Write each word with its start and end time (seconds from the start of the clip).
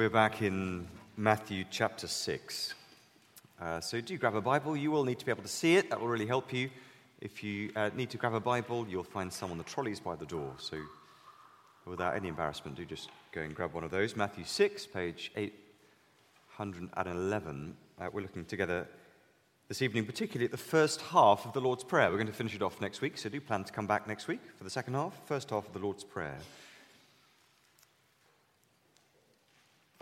We're 0.00 0.08
back 0.08 0.40
in 0.40 0.88
Matthew 1.18 1.66
chapter 1.70 2.06
6. 2.06 2.74
Uh, 3.60 3.80
so 3.80 4.00
do 4.00 4.16
grab 4.16 4.34
a 4.34 4.40
Bible. 4.40 4.74
You 4.74 4.90
will 4.90 5.04
need 5.04 5.18
to 5.18 5.26
be 5.26 5.30
able 5.30 5.42
to 5.42 5.48
see 5.48 5.76
it. 5.76 5.90
That 5.90 6.00
will 6.00 6.08
really 6.08 6.26
help 6.26 6.54
you. 6.54 6.70
If 7.20 7.44
you 7.44 7.70
uh, 7.76 7.90
need 7.94 8.08
to 8.08 8.16
grab 8.16 8.32
a 8.32 8.40
Bible, 8.40 8.86
you'll 8.88 9.04
find 9.04 9.30
some 9.30 9.50
on 9.50 9.58
the 9.58 9.64
trolleys 9.64 10.00
by 10.00 10.16
the 10.16 10.24
door. 10.24 10.54
So 10.56 10.78
without 11.84 12.16
any 12.16 12.28
embarrassment, 12.28 12.78
do 12.78 12.86
just 12.86 13.10
go 13.30 13.42
and 13.42 13.54
grab 13.54 13.74
one 13.74 13.84
of 13.84 13.90
those. 13.90 14.16
Matthew 14.16 14.44
6, 14.44 14.86
page 14.86 15.32
811. 15.36 17.76
Uh, 18.00 18.08
we're 18.10 18.22
looking 18.22 18.46
together 18.46 18.88
this 19.68 19.82
evening, 19.82 20.06
particularly 20.06 20.46
at 20.46 20.50
the 20.50 20.56
first 20.56 21.02
half 21.02 21.44
of 21.44 21.52
the 21.52 21.60
Lord's 21.60 21.84
Prayer. 21.84 22.08
We're 22.08 22.16
going 22.16 22.26
to 22.26 22.32
finish 22.32 22.54
it 22.54 22.62
off 22.62 22.80
next 22.80 23.02
week, 23.02 23.18
so 23.18 23.28
do 23.28 23.38
plan 23.38 23.64
to 23.64 23.72
come 23.74 23.86
back 23.86 24.08
next 24.08 24.28
week 24.28 24.40
for 24.56 24.64
the 24.64 24.70
second 24.70 24.94
half, 24.94 25.20
first 25.26 25.50
half 25.50 25.66
of 25.66 25.74
the 25.74 25.78
Lord's 25.78 26.04
Prayer. 26.04 26.38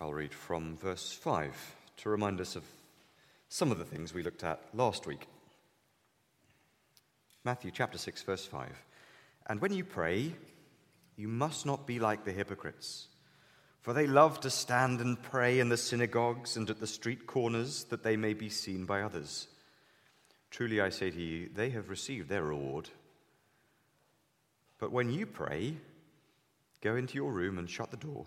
I'll 0.00 0.12
read 0.12 0.32
from 0.32 0.76
verse 0.76 1.10
5 1.10 1.76
to 1.98 2.08
remind 2.08 2.40
us 2.40 2.54
of 2.54 2.62
some 3.48 3.72
of 3.72 3.78
the 3.78 3.84
things 3.84 4.14
we 4.14 4.22
looked 4.22 4.44
at 4.44 4.60
last 4.72 5.08
week. 5.08 5.26
Matthew 7.44 7.72
chapter 7.72 7.98
6, 7.98 8.22
verse 8.22 8.46
5. 8.46 8.70
And 9.48 9.60
when 9.60 9.72
you 9.72 9.82
pray, 9.82 10.34
you 11.16 11.26
must 11.26 11.66
not 11.66 11.84
be 11.84 11.98
like 11.98 12.24
the 12.24 12.32
hypocrites, 12.32 13.08
for 13.80 13.92
they 13.92 14.06
love 14.06 14.38
to 14.40 14.50
stand 14.50 15.00
and 15.00 15.20
pray 15.20 15.58
in 15.58 15.68
the 15.68 15.76
synagogues 15.76 16.56
and 16.56 16.70
at 16.70 16.78
the 16.78 16.86
street 16.86 17.26
corners 17.26 17.84
that 17.84 18.04
they 18.04 18.16
may 18.16 18.34
be 18.34 18.50
seen 18.50 18.84
by 18.84 19.02
others. 19.02 19.48
Truly 20.52 20.80
I 20.80 20.90
say 20.90 21.10
to 21.10 21.20
you, 21.20 21.48
they 21.52 21.70
have 21.70 21.90
received 21.90 22.28
their 22.28 22.44
reward. 22.44 22.88
But 24.78 24.92
when 24.92 25.10
you 25.10 25.26
pray, 25.26 25.74
go 26.82 26.94
into 26.94 27.16
your 27.16 27.32
room 27.32 27.58
and 27.58 27.68
shut 27.68 27.90
the 27.90 27.96
door 27.96 28.26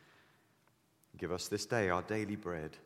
Give 1.17 1.31
us 1.31 1.47
this 1.47 1.65
day 1.65 1.89
our 1.89 2.01
daily 2.01 2.35
bread, 2.35 2.77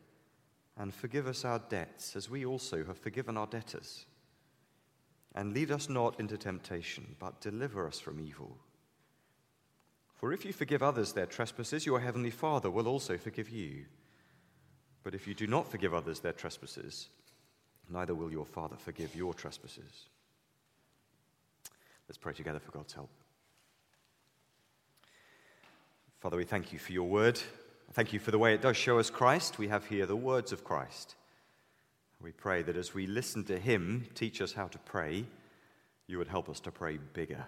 and 0.77 0.93
forgive 0.93 1.27
us 1.27 1.45
our 1.45 1.59
debts, 1.69 2.15
as 2.15 2.29
we 2.29 2.45
also 2.45 2.83
have 2.83 2.97
forgiven 2.97 3.37
our 3.37 3.47
debtors. 3.47 4.05
And 5.33 5.53
lead 5.53 5.71
us 5.71 5.89
not 5.89 6.19
into 6.19 6.37
temptation, 6.37 7.15
but 7.19 7.41
deliver 7.41 7.87
us 7.87 7.99
from 7.99 8.19
evil. 8.19 8.57
For 10.15 10.31
if 10.31 10.45
you 10.45 10.53
forgive 10.53 10.81
others 10.81 11.13
their 11.13 11.25
trespasses, 11.25 11.85
your 11.85 11.99
heavenly 11.99 12.31
Father 12.31 12.71
will 12.71 12.87
also 12.87 13.17
forgive 13.17 13.49
you. 13.49 13.85
But 15.03 15.13
if 15.13 15.27
you 15.27 15.33
do 15.33 15.45
not 15.45 15.69
forgive 15.69 15.93
others 15.93 16.19
their 16.19 16.33
trespasses, 16.33 17.09
neither 17.89 18.15
will 18.15 18.31
your 18.31 18.45
Father 18.45 18.75
forgive 18.77 19.15
your 19.15 19.33
trespasses. 19.33 20.09
Let's 22.07 22.17
pray 22.17 22.33
together 22.33 22.59
for 22.59 22.71
God's 22.71 22.93
help. 22.93 23.09
Father, 26.21 26.37
we 26.37 26.43
thank 26.43 26.73
you 26.73 26.79
for 26.79 26.91
your 26.91 27.07
word. 27.07 27.39
Thank 27.93 28.13
you 28.13 28.19
for 28.19 28.31
the 28.31 28.39
way 28.39 28.53
it 28.53 28.61
does 28.61 28.75
show 28.75 28.99
us 28.99 29.09
Christ. 29.09 29.57
We 29.57 29.69
have 29.69 29.85
here 29.85 30.05
the 30.05 30.15
words 30.15 30.51
of 30.51 30.63
Christ. 30.63 31.15
We 32.21 32.31
pray 32.31 32.61
that 32.63 32.75
as 32.75 32.93
we 32.93 33.07
listen 33.07 33.43
to 33.45 33.57
Him 33.57 34.07
teach 34.15 34.41
us 34.41 34.53
how 34.53 34.67
to 34.67 34.77
pray, 34.79 35.25
you 36.07 36.17
would 36.17 36.27
help 36.27 36.49
us 36.49 36.59
to 36.61 36.71
pray 36.71 36.97
bigger. 37.13 37.45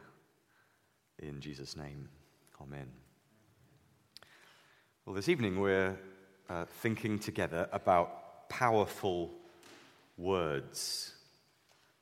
In 1.20 1.42
Jesus' 1.42 1.76
name, 1.76 2.10
Amen. 2.62 2.88
Well, 5.06 5.16
this 5.16 5.30
evening 5.30 5.60
we're 5.60 5.98
uh, 6.50 6.66
thinking 6.82 7.20
together 7.20 7.70
about 7.72 8.50
powerful 8.50 9.32
words. 10.18 11.14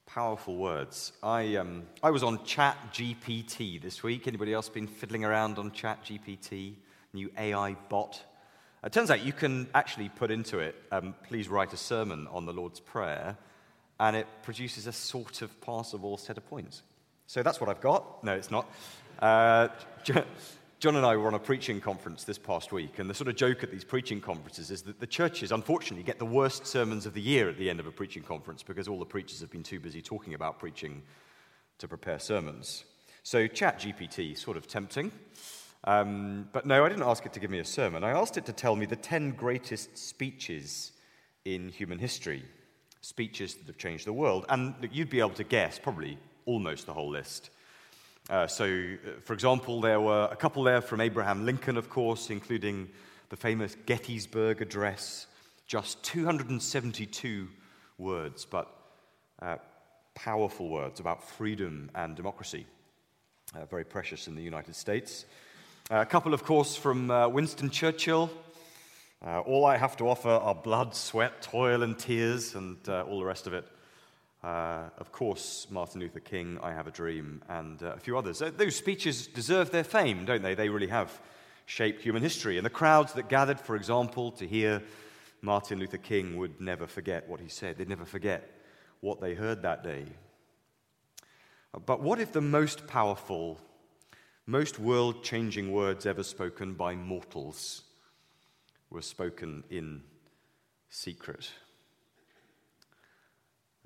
Powerful 0.05 0.55
words. 0.55 1.11
I, 1.21 1.55
um, 1.57 1.83
I 2.01 2.09
was 2.11 2.23
on 2.23 2.43
Chat 2.45 2.77
GPT 2.93 3.81
this 3.81 4.01
week. 4.01 4.27
Anybody 4.27 4.53
else 4.53 4.69
been 4.69 4.87
fiddling 4.87 5.25
around 5.25 5.59
on 5.59 5.71
Chat 5.71 6.03
GPT? 6.05 6.75
New 7.15 7.31
AI 7.37 7.75
bot 7.89 8.23
it 8.85 8.91
turns 8.91 9.09
out 9.09 9.25
you 9.25 9.33
can 9.33 9.67
actually 9.73 10.09
put 10.09 10.29
into 10.29 10.59
it, 10.59 10.75
um, 10.91 11.15
please 11.27 11.49
write 11.49 11.73
a 11.73 11.77
sermon 11.77 12.27
on 12.31 12.45
the 12.45 12.53
Lord's 12.53 12.79
Prayer, 12.79 13.35
and 13.99 14.15
it 14.15 14.27
produces 14.43 14.85
a 14.85 14.91
sort 14.91 15.41
of 15.41 15.59
passable 15.59 16.17
set 16.17 16.37
of 16.37 16.45
points. 16.45 16.83
So 17.25 17.41
that's 17.41 17.59
what 17.59 17.67
I've 17.67 17.81
got. 17.81 18.23
No, 18.23 18.33
it's 18.33 18.51
not. 18.51 18.71
Uh, 19.17 19.69
John 20.79 20.97
and 20.97 21.05
I 21.05 21.15
were 21.15 21.25
on 21.25 21.33
a 21.33 21.39
preaching 21.39 21.81
conference 21.81 22.25
this 22.25 22.37
past 22.37 22.71
week, 22.71 22.99
and 22.99 23.09
the 23.09 23.15
sort 23.15 23.27
of 23.27 23.35
joke 23.35 23.63
at 23.63 23.71
these 23.71 23.83
preaching 23.83 24.21
conferences 24.21 24.69
is 24.69 24.83
that 24.83 24.99
the 24.99 25.07
churches, 25.07 25.51
unfortunately, 25.51 26.03
get 26.03 26.19
the 26.19 26.25
worst 26.25 26.67
sermons 26.67 27.07
of 27.07 27.15
the 27.15 27.21
year 27.21 27.49
at 27.49 27.57
the 27.57 27.71
end 27.71 27.79
of 27.79 27.87
a 27.87 27.91
preaching 27.91 28.21
conference 28.21 28.61
because 28.61 28.87
all 28.87 28.99
the 28.99 29.05
preachers 29.05 29.39
have 29.39 29.49
been 29.49 29.63
too 29.63 29.79
busy 29.79 30.03
talking 30.03 30.35
about 30.35 30.59
preaching 30.59 31.01
to 31.79 31.87
prepare 31.87 32.19
sermons. 32.19 32.83
So, 33.23 33.47
Chat 33.47 33.79
GPT, 33.79 34.37
sort 34.37 34.57
of 34.57 34.67
tempting. 34.67 35.11
Um, 35.85 36.49
but 36.51 36.65
no, 36.65 36.83
I 36.83 36.89
didn't 36.89 37.03
ask 37.03 37.25
it 37.25 37.33
to 37.33 37.39
give 37.39 37.51
me 37.51 37.59
a 37.59 37.65
sermon. 37.65 38.03
I 38.03 38.11
asked 38.11 38.37
it 38.37 38.45
to 38.47 38.53
tell 38.53 38.75
me 38.75 38.87
the 38.87 38.95
10 38.95 39.31
greatest 39.31 39.97
speeches 39.97 40.91
in 41.45 41.69
human 41.69 41.99
history, 41.99 42.43
speeches 43.01 43.53
that 43.53 43.67
have 43.67 43.77
changed 43.77 44.07
the 44.07 44.13
world. 44.13 44.45
And 44.49 44.73
you'd 44.91 45.11
be 45.11 45.19
able 45.19 45.29
to 45.31 45.43
guess 45.43 45.77
probably 45.77 46.17
almost 46.45 46.87
the 46.87 46.93
whole 46.93 47.09
list. 47.09 47.51
Uh, 48.31 48.47
so, 48.47 48.65
uh, 48.65 49.19
for 49.23 49.33
example, 49.33 49.79
there 49.79 50.01
were 50.01 50.27
a 50.31 50.35
couple 50.35 50.63
there 50.63 50.81
from 50.81 51.01
Abraham 51.01 51.45
Lincoln, 51.45 51.77
of 51.77 51.91
course, 51.91 52.31
including 52.31 52.89
the 53.29 53.35
famous 53.35 53.75
Gettysburg 53.85 54.63
Address, 54.63 55.27
just 55.67 56.01
272 56.03 57.47
words, 57.99 58.45
but 58.45 58.75
uh, 59.43 59.57
powerful 60.15 60.69
words 60.69 60.99
about 60.99 61.23
freedom 61.23 61.91
and 61.93 62.15
democracy. 62.15 62.65
Uh, 63.55 63.65
very 63.65 63.83
precious 63.83 64.27
in 64.27 64.35
the 64.35 64.41
United 64.41 64.75
States. 64.75 65.25
Uh, 65.91 65.97
a 65.97 66.05
couple, 66.05 66.33
of 66.33 66.43
course, 66.43 66.75
from 66.75 67.11
uh, 67.11 67.27
Winston 67.27 67.69
Churchill. 67.69 68.31
Uh, 69.23 69.41
all 69.41 69.67
I 69.67 69.77
have 69.77 69.95
to 69.97 70.09
offer 70.09 70.29
are 70.29 70.55
blood, 70.55 70.95
sweat, 70.95 71.43
toil, 71.43 71.83
and 71.83 71.95
tears, 71.95 72.55
and 72.55 72.77
uh, 72.89 73.03
all 73.03 73.19
the 73.19 73.25
rest 73.25 73.45
of 73.45 73.53
it. 73.53 73.67
Uh, 74.43 74.89
of 74.97 75.11
course, 75.11 75.67
Martin 75.69 76.01
Luther 76.01 76.21
King, 76.21 76.57
I 76.63 76.71
Have 76.71 76.87
a 76.87 76.91
Dream, 76.91 77.43
and 77.49 77.83
uh, 77.83 77.93
a 77.93 77.99
few 77.99 78.17
others. 78.17 78.41
those 78.57 78.75
speeches 78.75 79.27
deserve 79.27 79.69
their 79.69 79.83
fame, 79.83 80.25
don't 80.25 80.41
they? 80.41 80.55
They 80.55 80.69
really 80.69 80.87
have 80.87 81.21
shaped 81.67 82.01
human 82.01 82.23
history. 82.23 82.57
And 82.57 82.65
the 82.65 82.71
crowds 82.71 83.13
that 83.13 83.29
gathered, 83.29 83.59
for 83.59 83.75
example, 83.75 84.31
to 84.31 84.47
hear 84.47 84.81
Martin 85.43 85.77
Luther 85.77 85.97
King 85.97 86.37
would 86.37 86.59
never 86.59 86.87
forget 86.87 87.29
what 87.29 87.39
he 87.39 87.47
said. 87.47 87.77
They'd 87.77 87.87
never 87.87 88.05
forget 88.05 88.49
what 89.01 89.21
they 89.21 89.35
heard 89.35 89.61
that 89.61 89.83
day. 89.83 90.05
But 91.85 92.01
what 92.01 92.19
if 92.19 92.31
the 92.31 92.41
most 92.41 92.87
powerful 92.87 93.59
most 94.47 94.79
world 94.79 95.23
changing 95.23 95.71
words 95.71 96.05
ever 96.05 96.23
spoken 96.23 96.73
by 96.73 96.95
mortals 96.95 97.81
were 98.91 99.01
spoken 99.01 99.63
in 99.69 100.03
secret. 100.89 101.49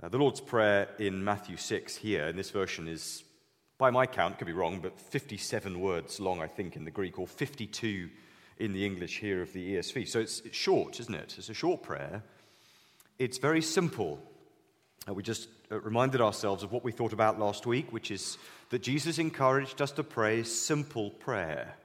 Uh, 0.01 0.09
the 0.09 0.17
Lord's 0.17 0.41
Prayer 0.41 0.89
in 0.99 1.23
Matthew 1.23 1.55
6 1.57 1.95
here, 1.95 2.27
in 2.27 2.35
this 2.35 2.51
version, 2.51 2.87
is, 2.87 3.23
by 3.77 3.89
my 3.89 4.05
count, 4.05 4.37
could 4.37 4.47
be 4.47 4.53
wrong, 4.53 4.79
but 4.81 4.99
57 4.99 5.79
words 5.79 6.19
long, 6.19 6.41
I 6.41 6.47
think, 6.47 6.75
in 6.75 6.83
the 6.83 6.91
Greek, 6.91 7.19
or 7.19 7.27
52 7.27 8.09
in 8.59 8.73
the 8.73 8.85
English 8.85 9.19
here 9.19 9.41
of 9.41 9.53
the 9.53 9.75
ESV. 9.75 10.07
So 10.09 10.19
it's, 10.19 10.41
it's 10.41 10.57
short, 10.57 10.99
isn't 10.99 11.15
it? 11.15 11.35
It's 11.37 11.49
a 11.49 11.53
short 11.53 11.83
prayer. 11.83 12.23
It's 13.17 13.37
very 13.37 13.61
simple. 13.61 14.21
Uh, 15.09 15.13
we 15.13 15.23
just 15.23 15.47
uh, 15.71 15.79
reminded 15.79 16.21
ourselves 16.21 16.63
of 16.63 16.71
what 16.71 16.83
we 16.83 16.91
thought 16.91 17.13
about 17.13 17.39
last 17.39 17.65
week, 17.65 17.91
which 17.91 18.11
is 18.11 18.37
that 18.69 18.83
Jesus 18.83 19.17
encouraged 19.17 19.81
us 19.81 19.91
to 19.91 20.03
pray 20.03 20.43
simple 20.43 21.09
prayer. 21.09 21.75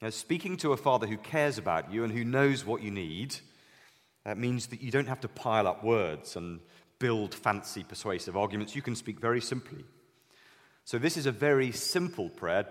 Now, 0.00 0.10
speaking 0.10 0.56
to 0.58 0.72
a 0.72 0.76
father 0.76 1.06
who 1.06 1.16
cares 1.16 1.58
about 1.58 1.92
you 1.92 2.04
and 2.04 2.12
who 2.12 2.24
knows 2.24 2.64
what 2.64 2.82
you 2.82 2.90
need, 2.90 3.36
that 4.24 4.38
means 4.38 4.66
that 4.66 4.82
you 4.82 4.90
don't 4.90 5.08
have 5.08 5.20
to 5.20 5.28
pile 5.28 5.66
up 5.66 5.82
words 5.82 6.36
and 6.36 6.60
build 6.98 7.34
fancy 7.34 7.82
persuasive 7.82 8.36
arguments. 8.36 8.76
You 8.76 8.82
can 8.82 8.94
speak 8.94 9.18
very 9.18 9.40
simply. 9.40 9.84
So, 10.84 10.98
this 10.98 11.16
is 11.16 11.26
a 11.26 11.32
very 11.32 11.72
simple 11.72 12.28
prayer, 12.28 12.66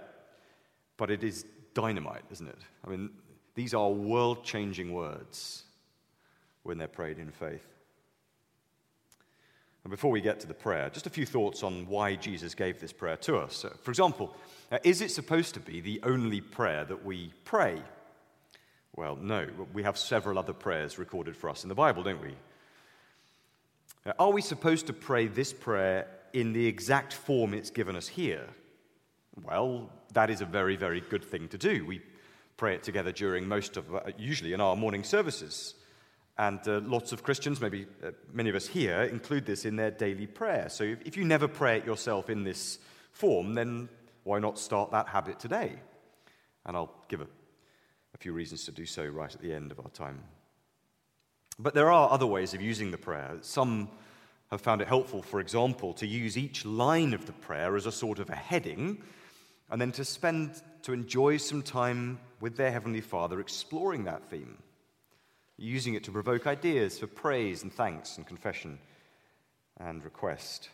but 0.96 1.10
it 1.10 1.24
is 1.24 1.46
dynamite, 1.74 2.24
isn't 2.32 2.48
it? 2.48 2.60
I 2.86 2.90
mean, 2.90 3.10
these 3.56 3.74
are 3.74 3.90
world 3.90 4.44
changing 4.46 4.94
words 4.94 5.64
when 6.62 6.78
they're 6.78 6.88
prayed 6.88 7.18
in 7.18 7.32
faith. 7.32 7.73
And 9.84 9.92
before 9.92 10.12
we 10.12 10.22
get 10.22 10.40
to 10.40 10.48
the 10.48 10.54
prayer, 10.54 10.90
just 10.90 11.08
a 11.08 11.10
few 11.10 11.26
thoughts 11.26 11.62
on 11.62 11.88
why 11.88 12.16
Jesus 12.16 12.56
gave 12.56 12.80
this 12.80 12.94
prayer 12.94 13.18
to 13.18 13.38
us. 13.38 13.66
For 13.82 13.92
example, 13.92 14.34
uh, 14.72 14.80
is 14.84 15.02
it 15.02 15.12
supposed 15.12 15.54
to 15.56 15.60
be 15.60 15.82
the 15.82 16.00
only 16.04 16.40
prayer 16.40 16.86
that 16.86 17.04
we 17.06 17.34
pray? 17.44 17.82
Well, 18.96 19.18
no. 19.18 19.48
We 19.74 19.84
have 19.84 19.98
several 19.98 20.40
other 20.40 20.54
prayers 20.54 20.98
recorded 20.98 21.36
for 21.36 21.50
us 21.50 21.64
in 21.64 21.70
the 21.70 21.76
Bible, 21.76 22.04
don't 22.04 22.22
we? 22.22 22.36
Are 24.20 24.32
we 24.32 24.42
supposed 24.42 24.88
to 24.88 24.94
pray 24.94 25.28
this 25.28 25.52
prayer 25.52 26.08
in 26.34 26.54
the 26.54 26.66
exact 26.66 27.14
form 27.14 27.54
it's 27.54 27.70
given 27.70 27.96
us 27.96 28.08
here? 28.08 28.48
Well, 29.44 29.90
that 30.14 30.30
is 30.30 30.42
a 30.42 30.46
very, 30.46 30.76
very 30.76 31.02
good 31.02 31.24
thing 31.24 31.48
to 31.50 31.58
do. 31.58 31.86
We 31.86 32.02
pray 32.56 32.76
it 32.76 32.84
together 32.84 33.12
during 33.12 33.48
most 33.48 33.78
of, 33.78 33.94
uh, 33.94 34.02
usually 34.18 34.54
in 34.54 34.62
our 34.62 34.76
morning 34.76 35.04
services. 35.04 35.76
And 36.38 36.68
uh, 36.68 36.82
lots 36.84 37.12
of 37.12 37.22
Christians, 37.22 37.62
maybe 37.62 37.86
uh, 38.04 38.12
many 38.32 38.50
of 38.50 38.56
us 38.56 38.68
here, 38.68 39.04
include 39.04 39.46
this 39.46 39.66
in 39.66 39.76
their 39.76 39.92
daily 39.92 40.26
prayer. 40.26 40.68
So 40.70 40.84
if, 40.84 41.02
if 41.06 41.18
you 41.18 41.26
never 41.26 41.48
pray 41.48 41.78
it 41.78 41.86
yourself 41.86 42.30
in 42.30 42.44
this 42.44 42.80
form, 43.12 43.54
then 43.54 43.88
why 44.24 44.40
not 44.40 44.58
start 44.58 44.92
that 44.92 45.08
habit 45.08 45.40
today? 45.40 45.74
And 46.66 46.76
I'll 46.76 46.94
give 47.08 47.22
a, 47.22 47.28
a 48.16 48.18
few 48.18 48.34
reasons 48.34 48.66
to 48.66 48.72
do 48.72 48.86
so 48.86 49.06
right 49.06 49.34
at 49.34 49.42
the 49.42 49.54
end 49.54 49.72
of 49.72 49.80
our 49.80 49.90
time. 49.90 50.24
But 51.60 51.76
there 51.76 51.92
are 51.92 52.10
other 52.10 52.26
ways 52.26 52.54
of 52.56 52.62
using 52.62 52.90
the 52.90 52.98
prayer. 52.98 53.38
Some 53.42 53.90
have 54.50 54.62
found 54.62 54.82
it 54.82 54.88
helpful, 54.88 55.22
for 55.22 55.40
example, 55.40 55.94
to 55.94 56.08
use 56.08 56.38
each 56.38 56.66
line 56.66 57.14
of 57.14 57.26
the 57.26 57.34
prayer 57.34 57.76
as 57.76 57.86
a 57.86 57.92
sort 57.92 58.20
of 58.20 58.30
a 58.30 58.36
heading, 58.36 59.02
and 59.70 59.80
then 59.80 59.92
to 59.92 60.06
spend, 60.06 60.62
to 60.82 60.94
enjoy 60.94 61.38
some 61.38 61.62
time 61.62 62.20
with 62.40 62.58
their 62.58 62.72
Heavenly 62.72 63.02
Father 63.02 63.40
exploring 63.40 64.06
that 64.06 64.24
theme, 64.30 64.58
using 65.64 65.94
it 65.94 66.04
to 66.04 66.12
provoke 66.12 66.46
ideas 66.48 67.00
for 67.00 67.08
praise 67.08 67.64
and 67.64 67.74
thanks 67.74 68.18
and 68.18 68.28
confession 68.28 68.80
and 69.78 70.04
request. 70.04 70.70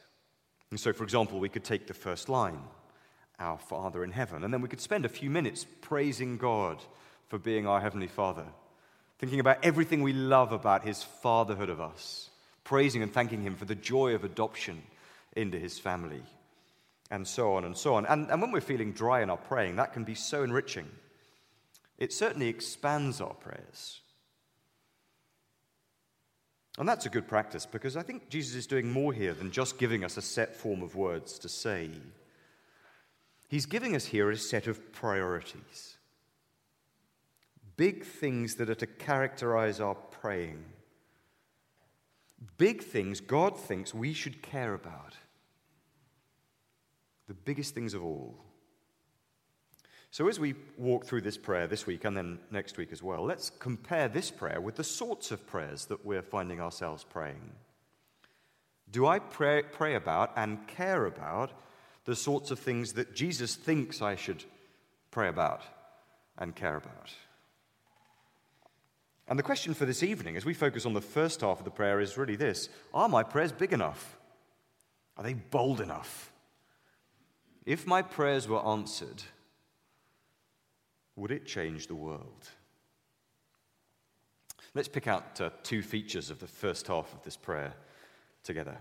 And 0.72 0.80
so, 0.80 0.94
for 0.94 1.04
example, 1.04 1.40
we 1.40 1.50
could 1.50 1.64
take 1.64 1.88
the 1.88 1.94
first 1.94 2.30
line, 2.30 2.62
Our 3.40 3.58
Father 3.58 4.04
in 4.04 4.12
heaven, 4.12 4.44
and 4.44 4.54
then 4.54 4.62
we 4.62 4.68
could 4.68 4.82
spend 4.82 5.06
a 5.06 5.10
few 5.10 5.30
minutes 5.30 5.66
praising 5.82 6.38
God 6.38 6.82
for 7.28 7.38
being 7.38 7.68
our 7.68 7.80
Heavenly 7.80 8.08
Father 8.08 8.46
thinking 9.20 9.42
about 9.42 9.64
everything 9.64 10.02
we 10.02 10.14
love 10.14 10.54
about 10.54 10.86
his 10.86 11.04
fatherhood 11.04 11.70
of 11.70 11.82
us, 11.82 12.30
praising 12.64 13.04
and 13.04 13.14
thanking 13.14 13.42
him 13.44 13.56
for 13.56 13.66
the 13.66 13.76
joy 13.76 14.16
of 14.16 14.24
adoption 14.24 14.82
into 15.36 15.60
his 15.60 15.78
family, 15.78 16.24
and 17.12 17.28
so 17.28 17.54
on 17.54 17.66
and 17.66 17.78
so 17.78 17.96
on. 17.96 18.06
And, 18.06 18.32
and 18.32 18.42
when 18.42 18.52
we're 18.52 18.62
feeling 18.62 18.94
dry 18.94 19.22
in 19.22 19.30
our 19.30 19.38
praying, 19.38 19.76
that 19.76 19.94
can 19.94 20.06
be 20.06 20.16
so 20.16 20.44
enriching. 20.44 20.88
It 21.98 22.14
certainly 22.14 22.48
expands 22.48 23.20
our 23.20 23.34
prayers. 23.34 24.00
And 26.80 26.88
that's 26.88 27.06
a 27.06 27.10
good 27.10 27.28
practice 27.28 27.66
because 27.66 27.96
I 27.96 28.02
think 28.02 28.30
Jesus 28.30 28.56
is 28.56 28.66
doing 28.66 28.90
more 28.90 29.14
here 29.14 29.34
than 29.34 29.52
just 29.52 29.78
giving 29.78 30.04
us 30.04 30.18
a 30.18 30.22
set 30.22 30.56
form 30.56 30.82
of 30.82 30.96
words 30.96 31.38
to 31.40 31.50
say. 31.50 31.92
He's 33.50 33.66
giving 33.66 33.96
us 33.96 34.06
here 34.06 34.32
a 34.32 34.38
set 34.38 34.66
of 34.66 34.92
priorities 34.94 35.98
big 37.80 38.04
things 38.04 38.56
that 38.56 38.70
are 38.70 38.76
to 38.76 38.86
characterize 38.86 39.80
our 39.80 39.96
praying. 39.96 40.66
Big 42.58 42.84
things 42.84 43.22
God 43.22 43.58
thinks 43.58 43.94
we 43.94 44.12
should 44.12 44.42
care 44.42 44.74
about. 44.74 45.14
The 47.30 47.34
biggest 47.34 47.74
things 47.74 47.94
of 47.94 48.04
all. 48.04 48.36
So, 50.12 50.28
as 50.28 50.40
we 50.40 50.56
walk 50.78 51.06
through 51.06 51.22
this 51.22 51.38
prayer 51.38 51.68
this 51.68 51.86
week 51.86 52.04
and 52.04 52.18
then 52.18 52.40
next 52.50 52.78
week 52.78 52.92
as 52.92 53.04
well, 53.04 53.24
let's 53.24 53.52
compare 53.60 54.08
this 54.08 54.32
prayer 54.32 54.60
with 54.60 54.76
the 54.76 54.84
sorts 54.84 55.32
of 55.32 55.46
prayers 55.46 55.86
that 55.86 56.04
we're 56.04 56.24
finding 56.24 56.60
ourselves 56.60 57.04
praying. 57.04 57.52
Do 58.92 59.06
I 59.06 59.20
pray, 59.20 59.62
pray 59.62 59.94
about 59.94 60.32
and 60.36 60.68
care 60.68 61.06
about 61.06 61.52
the 62.06 62.16
sorts 62.16 62.50
of 62.50 62.58
things 62.58 62.94
that 62.94 63.14
Jesus 63.14 63.56
thinks 63.56 64.02
I 64.02 64.16
should 64.16 64.44
pray 65.12 65.28
about 65.28 65.62
and 66.40 66.56
care 66.56 66.76
about? 66.76 67.12
And 69.28 69.38
the 69.38 69.44
question 69.44 69.76
for 69.76 69.86
this 69.86 70.02
evening, 70.02 70.38
as 70.38 70.46
we 70.46 70.56
focus 70.56 70.88
on 70.88 70.96
the 70.96 71.02
first 71.02 71.42
half 71.42 71.60
of 71.60 71.66
the 71.66 71.70
prayer, 71.70 72.00
is 72.00 72.18
really 72.18 72.36
this 72.36 72.68
Are 72.96 73.08
my 73.08 73.22
prayers 73.22 73.52
big 73.52 73.74
enough? 73.74 74.18
Are 75.18 75.24
they 75.24 75.34
bold 75.36 75.82
enough? 75.82 76.32
If 77.64 77.86
my 77.86 78.02
prayers 78.02 78.48
were 78.48 78.66
answered, 78.66 79.22
would 81.20 81.32
it 81.32 81.46
change 81.46 81.88
the 81.88 81.96
world? 81.96 82.50
Let's 84.74 84.88
pick 84.88 85.08
out 85.08 85.42
uh, 85.42 85.50
two 85.64 85.82
features 85.82 86.30
of 86.30 86.40
the 86.40 86.48
first 86.48 86.88
half 86.88 87.14
of 87.14 87.24
this 87.24 87.36
prayer 87.36 87.74
together. 88.44 88.78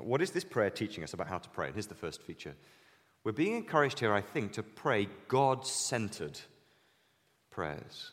What 0.00 0.22
is 0.22 0.30
this 0.30 0.44
prayer 0.44 0.70
teaching 0.70 1.04
us 1.04 1.12
about 1.12 1.28
how 1.28 1.38
to 1.38 1.48
pray? 1.48 1.66
And 1.66 1.74
here's 1.74 1.86
the 1.86 1.94
first 1.94 2.22
feature. 2.22 2.54
We're 3.24 3.32
being 3.32 3.56
encouraged 3.56 4.00
here, 4.00 4.12
I 4.12 4.20
think, 4.20 4.52
to 4.52 4.62
pray 4.62 5.08
God 5.28 5.66
centered 5.66 6.38
prayers. 7.50 8.12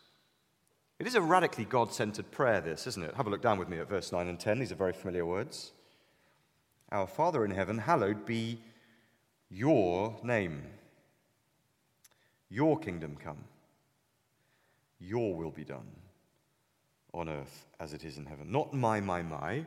It 0.99 1.07
is 1.07 1.15
a 1.15 1.21
radically 1.21 1.65
God 1.65 1.93
centered 1.93 2.31
prayer, 2.31 2.61
this, 2.61 2.87
isn't 2.87 3.03
it? 3.03 3.15
Have 3.15 3.27
a 3.27 3.29
look 3.29 3.41
down 3.41 3.59
with 3.59 3.69
me 3.69 3.79
at 3.79 3.89
verse 3.89 4.11
9 4.11 4.27
and 4.27 4.39
10. 4.39 4.59
These 4.59 4.71
are 4.71 4.75
very 4.75 4.93
familiar 4.93 5.25
words. 5.25 5.71
Our 6.91 7.07
Father 7.07 7.43
in 7.43 7.51
heaven, 7.51 7.77
hallowed 7.79 8.25
be 8.25 8.59
your 9.49 10.15
name. 10.23 10.63
Your 12.49 12.79
kingdom 12.79 13.17
come. 13.21 13.43
Your 15.05 15.35
will 15.35 15.51
be 15.51 15.63
done 15.63 15.87
on 17.13 17.29
earth 17.29 17.67
as 17.79 17.93
it 17.93 18.03
is 18.03 18.17
in 18.17 18.25
heaven. 18.25 18.51
Not 18.51 18.73
my, 18.73 18.99
my, 18.99 19.21
my, 19.21 19.65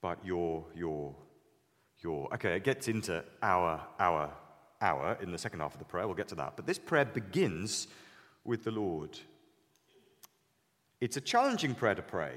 but 0.00 0.18
your, 0.24 0.64
your, 0.74 1.14
your. 2.00 2.32
Okay, 2.34 2.56
it 2.56 2.64
gets 2.64 2.88
into 2.88 3.22
our, 3.42 3.80
our, 3.98 4.32
our 4.80 5.18
in 5.22 5.30
the 5.30 5.38
second 5.38 5.60
half 5.60 5.74
of 5.74 5.78
the 5.78 5.84
prayer. 5.84 6.06
We'll 6.06 6.16
get 6.16 6.28
to 6.28 6.34
that. 6.36 6.54
But 6.56 6.66
this 6.66 6.78
prayer 6.78 7.04
begins 7.04 7.86
with 8.44 8.64
the 8.64 8.70
Lord. 8.70 9.18
It's 11.00 11.16
a 11.16 11.20
challenging 11.20 11.74
prayer 11.74 11.94
to 11.94 12.02
pray 12.02 12.34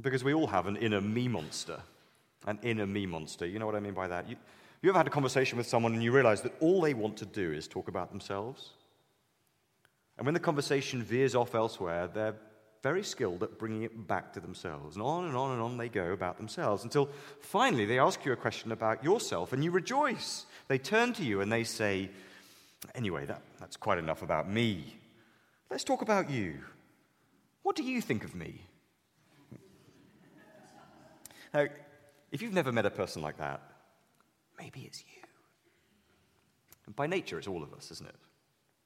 because 0.00 0.24
we 0.24 0.34
all 0.34 0.46
have 0.46 0.66
an 0.66 0.76
inner 0.76 1.00
me 1.00 1.28
monster. 1.28 1.80
An 2.46 2.58
inner 2.62 2.86
me 2.86 3.06
monster. 3.06 3.46
You 3.46 3.58
know 3.58 3.66
what 3.66 3.74
I 3.74 3.80
mean 3.80 3.94
by 3.94 4.08
that? 4.08 4.28
You, 4.28 4.36
you 4.82 4.90
ever 4.90 4.98
had 4.98 5.06
a 5.06 5.10
conversation 5.10 5.56
with 5.56 5.66
someone 5.66 5.94
and 5.94 6.02
you 6.02 6.12
realize 6.12 6.42
that 6.42 6.52
all 6.60 6.80
they 6.80 6.92
want 6.92 7.16
to 7.18 7.26
do 7.26 7.52
is 7.52 7.66
talk 7.66 7.88
about 7.88 8.10
themselves? 8.10 8.70
And 10.16 10.26
when 10.26 10.34
the 10.34 10.40
conversation 10.40 11.02
veers 11.02 11.34
off 11.34 11.54
elsewhere, 11.54 12.08
they're 12.12 12.36
very 12.82 13.02
skilled 13.02 13.42
at 13.42 13.58
bringing 13.58 13.82
it 13.82 14.06
back 14.06 14.32
to 14.34 14.40
themselves. 14.40 14.96
And 14.96 15.02
on 15.02 15.24
and 15.24 15.36
on 15.36 15.52
and 15.52 15.62
on 15.62 15.78
they 15.78 15.88
go 15.88 16.12
about 16.12 16.36
themselves 16.36 16.84
until 16.84 17.08
finally 17.40 17.86
they 17.86 17.98
ask 17.98 18.24
you 18.24 18.32
a 18.32 18.36
question 18.36 18.72
about 18.72 19.02
yourself 19.02 19.52
and 19.52 19.64
you 19.64 19.70
rejoice. 19.70 20.46
They 20.68 20.78
turn 20.78 21.14
to 21.14 21.24
you 21.24 21.40
and 21.40 21.50
they 21.50 21.64
say, 21.64 22.10
Anyway, 22.94 23.24
that, 23.24 23.40
that's 23.58 23.78
quite 23.78 23.96
enough 23.96 24.22
about 24.22 24.50
me. 24.50 24.98
Let's 25.70 25.84
talk 25.84 26.02
about 26.02 26.28
you. 26.30 26.58
What 27.62 27.76
do 27.76 27.82
you 27.82 28.02
think 28.02 28.24
of 28.24 28.34
me? 28.34 28.60
Now, 31.54 31.66
if 32.30 32.42
you've 32.42 32.52
never 32.52 32.72
met 32.72 32.84
a 32.84 32.90
person 32.90 33.22
like 33.22 33.38
that, 33.38 33.62
maybe 34.58 34.80
it's 34.80 35.00
you. 35.00 35.22
And 36.86 36.94
by 36.94 37.06
nature, 37.06 37.38
it's 37.38 37.46
all 37.46 37.62
of 37.62 37.72
us, 37.72 37.90
isn't 37.92 38.08
it? 38.08 38.16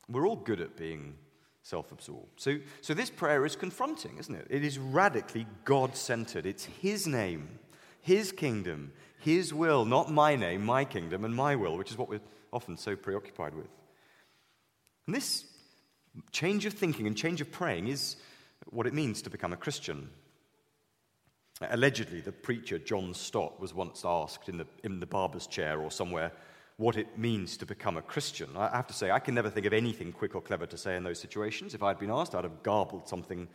We're 0.08 0.26
all 0.26 0.36
good 0.36 0.60
at 0.60 0.76
being 0.76 1.14
self 1.62 1.92
absorbed. 1.92 2.40
So, 2.40 2.58
so 2.80 2.94
this 2.94 3.10
prayer 3.10 3.44
is 3.44 3.56
confronting, 3.56 4.18
isn't 4.18 4.34
it? 4.34 4.46
It 4.48 4.64
is 4.64 4.78
radically 4.78 5.46
God 5.64 5.96
centered. 5.96 6.46
It's 6.46 6.64
His 6.64 7.06
name, 7.06 7.58
His 8.00 8.32
kingdom, 8.32 8.92
His 9.18 9.52
will, 9.52 9.84
not 9.84 10.10
my 10.10 10.34
name, 10.36 10.64
my 10.64 10.84
kingdom, 10.84 11.24
and 11.24 11.34
my 11.34 11.56
will, 11.56 11.76
which 11.76 11.90
is 11.90 11.98
what 11.98 12.08
we're 12.08 12.20
often 12.52 12.76
so 12.76 12.96
preoccupied 12.96 13.54
with. 13.54 13.68
And 15.06 15.14
this 15.14 15.44
change 16.32 16.66
of 16.66 16.72
thinking 16.72 17.06
and 17.06 17.16
change 17.16 17.40
of 17.40 17.52
praying 17.52 17.88
is 17.88 18.16
what 18.70 18.86
it 18.86 18.94
means 18.94 19.22
to 19.22 19.30
become 19.30 19.52
a 19.52 19.56
Christian. 19.56 20.08
Allegedly, 21.60 22.20
the 22.20 22.32
preacher 22.32 22.78
John 22.78 23.14
Stott 23.14 23.60
was 23.60 23.74
once 23.74 24.04
asked 24.04 24.48
in 24.48 24.58
the, 24.58 24.66
in 24.84 25.00
the 25.00 25.06
barber's 25.06 25.46
chair 25.46 25.80
or 25.80 25.90
somewhere 25.90 26.32
what 26.78 26.96
it 26.96 27.18
means 27.18 27.56
to 27.58 27.66
become 27.66 27.96
a 27.96 28.02
Christian. 28.02 28.48
I 28.56 28.74
have 28.74 28.86
to 28.86 28.94
say, 28.94 29.10
I 29.10 29.18
can 29.18 29.34
never 29.34 29.50
think 29.50 29.66
of 29.66 29.72
anything 29.72 30.12
quick 30.12 30.34
or 30.34 30.40
clever 30.40 30.64
to 30.66 30.78
say 30.78 30.96
in 30.96 31.02
those 31.02 31.18
situations. 31.18 31.74
If 31.74 31.82
I'd 31.82 31.98
been 31.98 32.10
asked, 32.10 32.34
I'd 32.34 32.44
have 32.44 32.62
garbled 32.62 33.08
something 33.08 33.48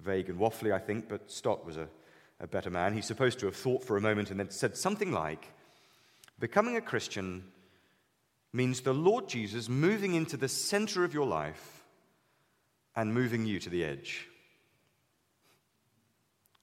vague 0.00 0.28
and 0.28 0.38
waffly, 0.38 0.72
I 0.72 0.80
think, 0.80 1.08
but 1.08 1.30
Stott 1.30 1.64
was 1.64 1.76
a, 1.76 1.88
a 2.40 2.48
better 2.48 2.70
man. 2.70 2.92
He's 2.92 3.06
supposed 3.06 3.38
to 3.38 3.46
have 3.46 3.56
thought 3.56 3.84
for 3.84 3.96
a 3.96 4.00
moment 4.00 4.30
and 4.30 4.38
then 4.38 4.50
said 4.50 4.76
something 4.76 5.12
like 5.12 5.50
Becoming 6.38 6.76
a 6.76 6.80
Christian 6.80 7.44
means 8.52 8.80
the 8.80 8.94
Lord 8.94 9.28
Jesus 9.28 9.68
moving 9.68 10.14
into 10.14 10.36
the 10.36 10.48
center 10.48 11.04
of 11.04 11.14
your 11.14 11.26
life 11.26 11.84
and 12.96 13.14
moving 13.14 13.46
you 13.46 13.58
to 13.60 13.70
the 13.70 13.84
edge. 13.84 14.28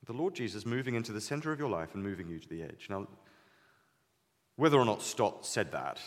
The 0.05 0.13
Lord 0.13 0.33
Jesus 0.33 0.65
moving 0.65 0.95
into 0.95 1.13
the 1.13 1.21
center 1.21 1.51
of 1.51 1.59
your 1.59 1.69
life 1.69 1.93
and 1.93 2.03
moving 2.03 2.27
you 2.27 2.39
to 2.39 2.49
the 2.49 2.63
edge. 2.63 2.87
Now, 2.89 3.07
whether 4.55 4.77
or 4.77 4.85
not 4.85 5.01
Stott 5.01 5.45
said 5.45 5.71
that, 5.71 5.99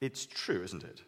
it's 0.00 0.26
true, 0.26 0.62
isn't 0.62 0.84
it? 0.84 1.02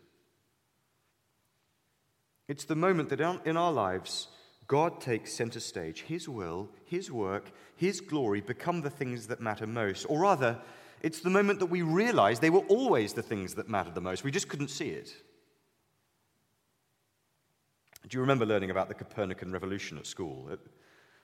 It's 2.48 2.64
the 2.64 2.76
moment 2.76 3.08
that 3.08 3.20
in 3.44 3.56
our 3.56 3.72
lives, 3.72 4.28
God 4.68 5.00
takes 5.00 5.32
center 5.32 5.60
stage. 5.60 6.02
His 6.02 6.28
will, 6.28 6.68
His 6.84 7.10
work, 7.10 7.50
His 7.76 8.00
glory 8.00 8.40
become 8.40 8.80
the 8.80 8.90
things 8.90 9.26
that 9.26 9.40
matter 9.40 9.66
most. 9.66 10.04
Or 10.04 10.20
rather, 10.20 10.58
it's 11.02 11.20
the 11.20 11.30
moment 11.30 11.58
that 11.60 11.66
we 11.66 11.82
realize 11.82 12.40
they 12.40 12.50
were 12.50 12.66
always 12.68 13.12
the 13.12 13.22
things 13.22 13.54
that 13.54 13.68
mattered 13.68 13.94
the 13.94 14.00
most. 14.00 14.24
We 14.24 14.30
just 14.30 14.48
couldn't 14.48 14.68
see 14.68 14.90
it. 14.90 15.12
Do 18.08 18.16
you 18.16 18.20
remember 18.20 18.46
learning 18.46 18.70
about 18.70 18.88
the 18.88 18.94
Copernican 18.94 19.50
revolution 19.50 19.98
at 19.98 20.06
school? 20.06 20.48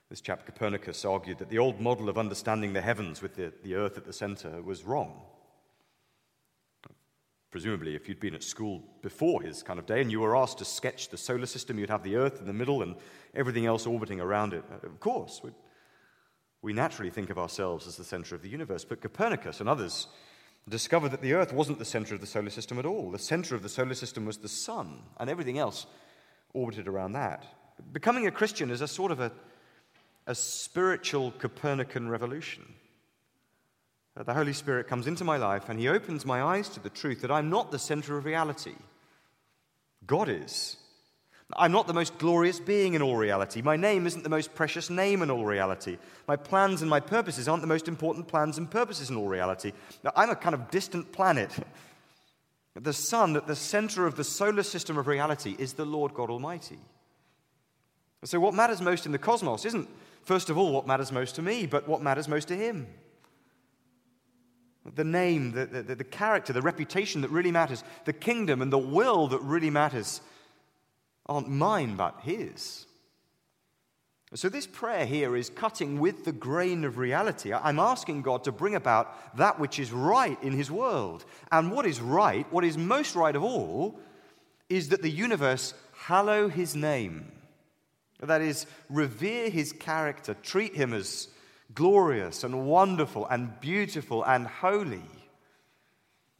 This 0.09 0.21
chap 0.21 0.44
Copernicus 0.44 1.04
argued 1.04 1.38
that 1.38 1.49
the 1.49 1.59
old 1.59 1.80
model 1.80 2.09
of 2.09 2.18
understanding 2.18 2.73
the 2.73 2.80
heavens 2.80 3.23
with 3.23 3.37
the, 3.37 3.52
the 3.62 3.76
earth 3.76 3.97
at 3.97 4.04
the 4.04 4.12
center 4.12 4.61
was 4.61 4.82
wrong. 4.82 5.23
Presumably, 7.52 7.94
if 7.94 8.09
you'd 8.09 8.18
been 8.18 8.35
at 8.35 8.42
school 8.42 8.82
before 9.02 9.42
his 9.42 9.62
kind 9.62 9.78
of 9.78 9.85
day 9.85 10.00
and 10.00 10.11
you 10.11 10.21
were 10.21 10.35
asked 10.35 10.56
to 10.59 10.64
sketch 10.64 11.11
the 11.11 11.18
solar 11.18 11.44
system, 11.44 11.78
you'd 11.78 11.90
have 11.90 12.02
the 12.02 12.16
earth 12.16 12.40
in 12.40 12.47
the 12.47 12.52
middle 12.52 12.82
and 12.82 12.97
everything 13.35 13.66
else 13.66 13.87
orbiting 13.87 14.23
around 14.23 14.54
it. 14.54 14.64
Of 14.82 14.99
course, 15.00 15.42
we 16.62 16.73
naturally 16.73 17.11
think 17.11 17.28
of 17.28 17.38
ourselves 17.38 17.87
as 17.87 17.97
the 17.97 18.04
center 18.04 18.35
of 18.35 18.40
the 18.40 18.49
universe. 18.49 18.87
But 18.87 19.02
Copernicus 19.02 19.61
and 19.61 19.68
others 19.68 20.06
discovered 20.66 21.11
that 21.11 21.21
the 21.21 21.35
earth 21.35 21.52
wasn't 21.52 21.78
the 21.78 21.85
center 21.85 22.14
of 22.14 22.23
the 22.23 22.26
solar 22.26 22.49
system 22.49 22.78
at 22.78 22.87
all. 22.87 23.11
The 23.11 23.18
center 23.18 23.54
of 23.54 23.62
the 23.62 23.68
solar 23.68 23.94
system 23.94 24.25
was 24.25 24.38
the 24.38 24.49
sun, 24.49 25.02
and 25.21 25.28
everything 25.28 25.59
else 25.59 25.85
orbited 26.54 26.88
around 26.88 27.12
that. 27.12 27.44
Becoming 27.92 28.26
a 28.26 28.30
Christian 28.30 28.71
is 28.71 28.80
a 28.80 28.88
sort 28.88 29.12
of 29.12 29.21
a, 29.21 29.30
a 30.26 30.35
spiritual 30.35 31.32
Copernican 31.32 32.09
revolution. 32.09 32.64
The 34.14 34.35
Holy 34.35 34.52
Spirit 34.52 34.88
comes 34.88 35.07
into 35.07 35.25
my 35.25 35.38
life 35.38 35.69
and 35.69 35.78
he 35.78 35.88
opens 35.88 36.26
my 36.26 36.42
eyes 36.42 36.69
to 36.71 36.81
the 36.81 36.90
truth 36.90 37.23
that 37.23 37.31
I'm 37.31 37.49
not 37.49 37.71
the 37.71 37.78
center 37.78 38.19
of 38.19 38.26
reality. 38.26 38.75
God 40.07 40.28
is. 40.28 40.76
I'm 41.54 41.73
not 41.73 41.87
the 41.87 41.95
most 41.95 42.19
glorious 42.19 42.61
being 42.61 42.95
in 42.95 43.02
all 43.02 43.16
reality. 43.16 43.61
My 43.62 43.76
name 43.76 44.07
isn't 44.07 44.23
the 44.23 44.31
most 44.31 44.54
precious 44.54 44.88
name 44.88 45.23
in 45.23 45.31
all 45.31 45.45
reality. 45.45 45.99
My 46.26 46.37
plans 46.37 46.81
and 46.81 46.90
my 46.90 47.00
purposes 47.00 47.47
aren't 47.47 47.61
the 47.62 47.66
most 47.66 47.88
important 47.88 48.28
plans 48.28 48.59
and 48.59 48.71
purposes 48.71 49.11
in 49.11 49.16
all 49.16 49.28
reality. 49.28 49.73
Now, 50.02 50.12
I'm 50.16 50.31
a 50.31 50.37
kind 50.37 50.54
of 50.54 50.71
distant 50.71 51.12
planet. 51.12 51.50
The 52.75 52.95
sun 52.95 53.37
at 53.37 53.47
the 53.47 53.54
center 53.54 54.07
of 54.07 54.16
the 54.16 54.25
solar 54.25 54.62
system 54.62 54.97
of 54.97 55.07
reality 55.07 55.54
is 55.59 55.75
the 55.75 55.85
Lord 55.85 56.14
God 56.14 56.31
Almighty. 56.31 56.78
So, 58.25 58.40
what 58.40 58.54
matters 58.54 58.81
most 58.81 59.04
in 59.04 59.12
the 59.12 59.19
cosmos 59.19 59.66
isn't, 59.66 59.90
first 60.23 60.49
of 60.49 60.57
all, 60.57 60.73
what 60.73 60.87
matters 60.87 61.12
most 61.12 61.35
to 61.35 61.42
me, 61.42 61.66
but 61.66 61.87
what 61.87 62.00
matters 62.00 62.28
most 62.28 62.49
to 62.49 62.57
Him. 62.57 62.87
The 64.84 65.04
name, 65.04 65.52
the, 65.52 65.66
the, 65.66 65.94
the 65.94 66.04
character, 66.04 66.52
the 66.52 66.62
reputation 66.62 67.20
that 67.20 67.30
really 67.30 67.52
matters, 67.52 67.84
the 68.04 68.12
kingdom 68.12 68.60
and 68.60 68.72
the 68.72 68.78
will 68.78 69.28
that 69.28 69.40
really 69.40 69.70
matters 69.70 70.20
aren't 71.26 71.48
mine 71.48 71.94
but 71.94 72.20
His. 72.22 72.86
So, 74.34 74.48
this 74.48 74.66
prayer 74.66 75.04
here 75.04 75.36
is 75.36 75.50
cutting 75.50 76.00
with 76.00 76.24
the 76.24 76.32
grain 76.32 76.84
of 76.84 76.96
reality. 76.96 77.52
I'm 77.52 77.78
asking 77.78 78.22
God 78.22 78.44
to 78.44 78.52
bring 78.52 78.74
about 78.74 79.36
that 79.36 79.60
which 79.60 79.78
is 79.78 79.92
right 79.92 80.42
in 80.42 80.54
His 80.54 80.70
world. 80.70 81.26
And 81.50 81.70
what 81.70 81.84
is 81.84 82.00
right, 82.00 82.50
what 82.50 82.64
is 82.64 82.78
most 82.78 83.14
right 83.14 83.36
of 83.36 83.42
all, 83.42 84.00
is 84.70 84.88
that 84.88 85.02
the 85.02 85.10
universe 85.10 85.74
hallow 85.94 86.48
His 86.48 86.74
name. 86.74 87.30
That 88.20 88.40
is, 88.40 88.66
revere 88.88 89.50
His 89.50 89.72
character, 89.72 90.34
treat 90.42 90.74
Him 90.74 90.94
as 90.94 91.28
glorious 91.74 92.44
and 92.44 92.66
wonderful 92.66 93.26
and 93.26 93.60
beautiful 93.60 94.24
and 94.24 94.46
holy. 94.46 95.02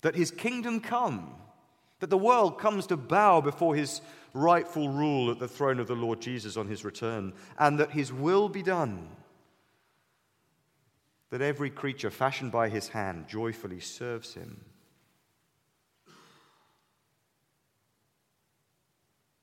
That 0.02 0.14
His 0.14 0.30
kingdom 0.30 0.80
come, 0.80 1.34
that 2.00 2.10
the 2.10 2.18
world 2.18 2.58
comes 2.58 2.86
to 2.88 2.96
bow 2.96 3.40
before 3.40 3.74
His 3.74 4.00
rightful 4.34 4.88
rule 4.88 5.30
at 5.30 5.38
the 5.38 5.48
throne 5.48 5.78
of 5.78 5.86
the 5.86 5.94
Lord 5.94 6.20
Jesus 6.20 6.56
on 6.56 6.68
his 6.68 6.84
return, 6.84 7.32
and 7.58 7.78
that 7.78 7.90
his 7.90 8.12
will 8.12 8.48
be 8.48 8.62
done. 8.62 9.08
That 11.30 11.42
every 11.42 11.70
creature 11.70 12.10
fashioned 12.10 12.52
by 12.52 12.68
his 12.68 12.88
hand 12.88 13.26
joyfully 13.28 13.80
serves 13.80 14.34
him. 14.34 14.64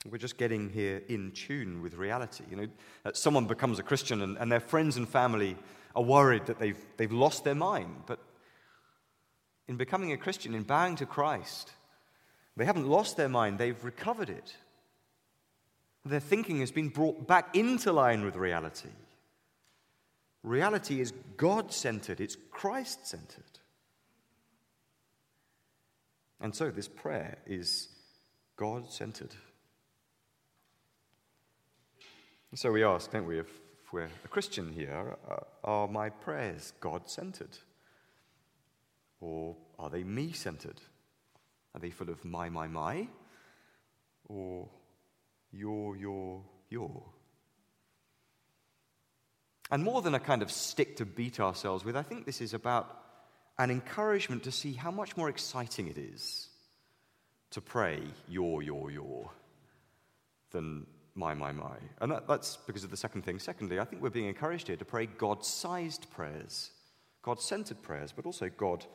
We're 0.09 0.17
just 0.17 0.37
getting 0.37 0.69
here 0.69 1.03
in 1.09 1.31
tune 1.31 1.81
with 1.81 1.95
reality. 1.95 2.45
You 2.49 2.55
know, 2.55 2.67
uh, 3.05 3.11
someone 3.13 3.45
becomes 3.45 3.79
a 3.79 3.83
Christian 3.83 4.21
and, 4.21 4.37
and 4.37 4.51
their 4.51 4.61
friends 4.61 4.97
and 4.97 5.07
family 5.07 5.57
are 5.99 6.03
worried 6.03 6.45
that 6.45 6.59
they've, 6.59 6.79
they've 6.95 7.11
lost 7.11 7.43
their 7.43 7.55
mind. 7.55 8.03
But 8.05 8.19
in 9.67 9.75
becoming 9.75 10.13
a 10.13 10.17
Christian, 10.17 10.55
in 10.55 10.63
bowing 10.63 10.95
to 10.95 11.05
Christ, 11.05 11.73
they 12.55 12.63
haven't 12.63 12.87
lost 12.87 13.17
their 13.17 13.27
mind, 13.27 13.59
they've 13.59 13.83
recovered 13.83 14.29
it. 14.29 14.55
Their 16.05 16.21
thinking 16.21 16.61
has 16.61 16.71
been 16.71 16.87
brought 16.87 17.27
back 17.27 17.53
into 17.53 17.91
line 17.91 18.23
with 18.23 18.37
reality. 18.37 18.87
Reality 20.41 21.01
is 21.01 21.11
God 21.35 21.73
centered, 21.73 22.21
it's 22.21 22.37
Christ 22.49 23.05
centered. 23.05 23.43
And 26.39 26.55
so 26.55 26.71
this 26.71 26.87
prayer 26.87 27.39
is 27.45 27.89
God 28.55 28.89
centered. 28.89 29.35
So 32.55 32.71
we 32.71 32.85
ask, 32.85 33.11
don't 33.11 33.27
we, 33.27 33.39
if 33.39 33.47
we're 33.91 34.09
a 34.23 34.27
Christian 34.27 34.71
here, 34.71 35.17
uh, 35.29 35.37
are 35.63 35.87
my 35.87 36.09
prayers 36.09 36.73
God 36.79 37.09
centered? 37.09 37.57
Or 39.21 39.55
are 39.77 39.89
they 39.89 40.03
me 40.03 40.31
centered? 40.31 40.79
Are 41.73 41.79
they 41.79 41.89
full 41.89 42.09
of 42.09 42.23
my, 42.23 42.49
my, 42.49 42.67
my? 42.67 43.07
Or 44.27 44.69
your, 45.51 45.95
your, 45.97 46.41
your. 46.69 47.03
And 49.71 49.83
more 49.83 50.01
than 50.01 50.15
a 50.15 50.19
kind 50.19 50.41
of 50.41 50.51
stick 50.51 50.95
to 50.97 51.05
beat 51.05 51.39
ourselves 51.39 51.85
with, 51.85 51.95
I 51.95 52.01
think 52.01 52.25
this 52.25 52.41
is 52.41 52.53
about 52.53 53.03
an 53.57 53.69
encouragement 53.69 54.43
to 54.43 54.51
see 54.51 54.73
how 54.73 54.89
much 54.89 55.17
more 55.17 55.29
exciting 55.29 55.87
it 55.87 55.97
is 55.97 56.47
to 57.51 57.61
pray 57.61 58.01
your, 58.27 58.63
your, 58.63 58.89
your 58.91 59.31
than 60.51 60.85
my, 61.15 61.33
my, 61.33 61.51
my. 61.51 61.77
And 62.01 62.11
that, 62.11 62.27
that's 62.27 62.57
because 62.57 62.83
of 62.83 62.91
the 62.91 62.97
second 62.97 63.23
thing. 63.23 63.39
Secondly, 63.39 63.79
I 63.79 63.85
think 63.85 64.01
we're 64.01 64.09
being 64.09 64.27
encouraged 64.27 64.67
here 64.67 64.77
to 64.77 64.85
pray 64.85 65.05
God 65.05 65.45
sized 65.45 66.09
prayers, 66.11 66.71
God 67.21 67.41
centered 67.41 67.81
prayers, 67.81 68.13
but 68.15 68.25
also 68.25 68.49
God 68.49 68.85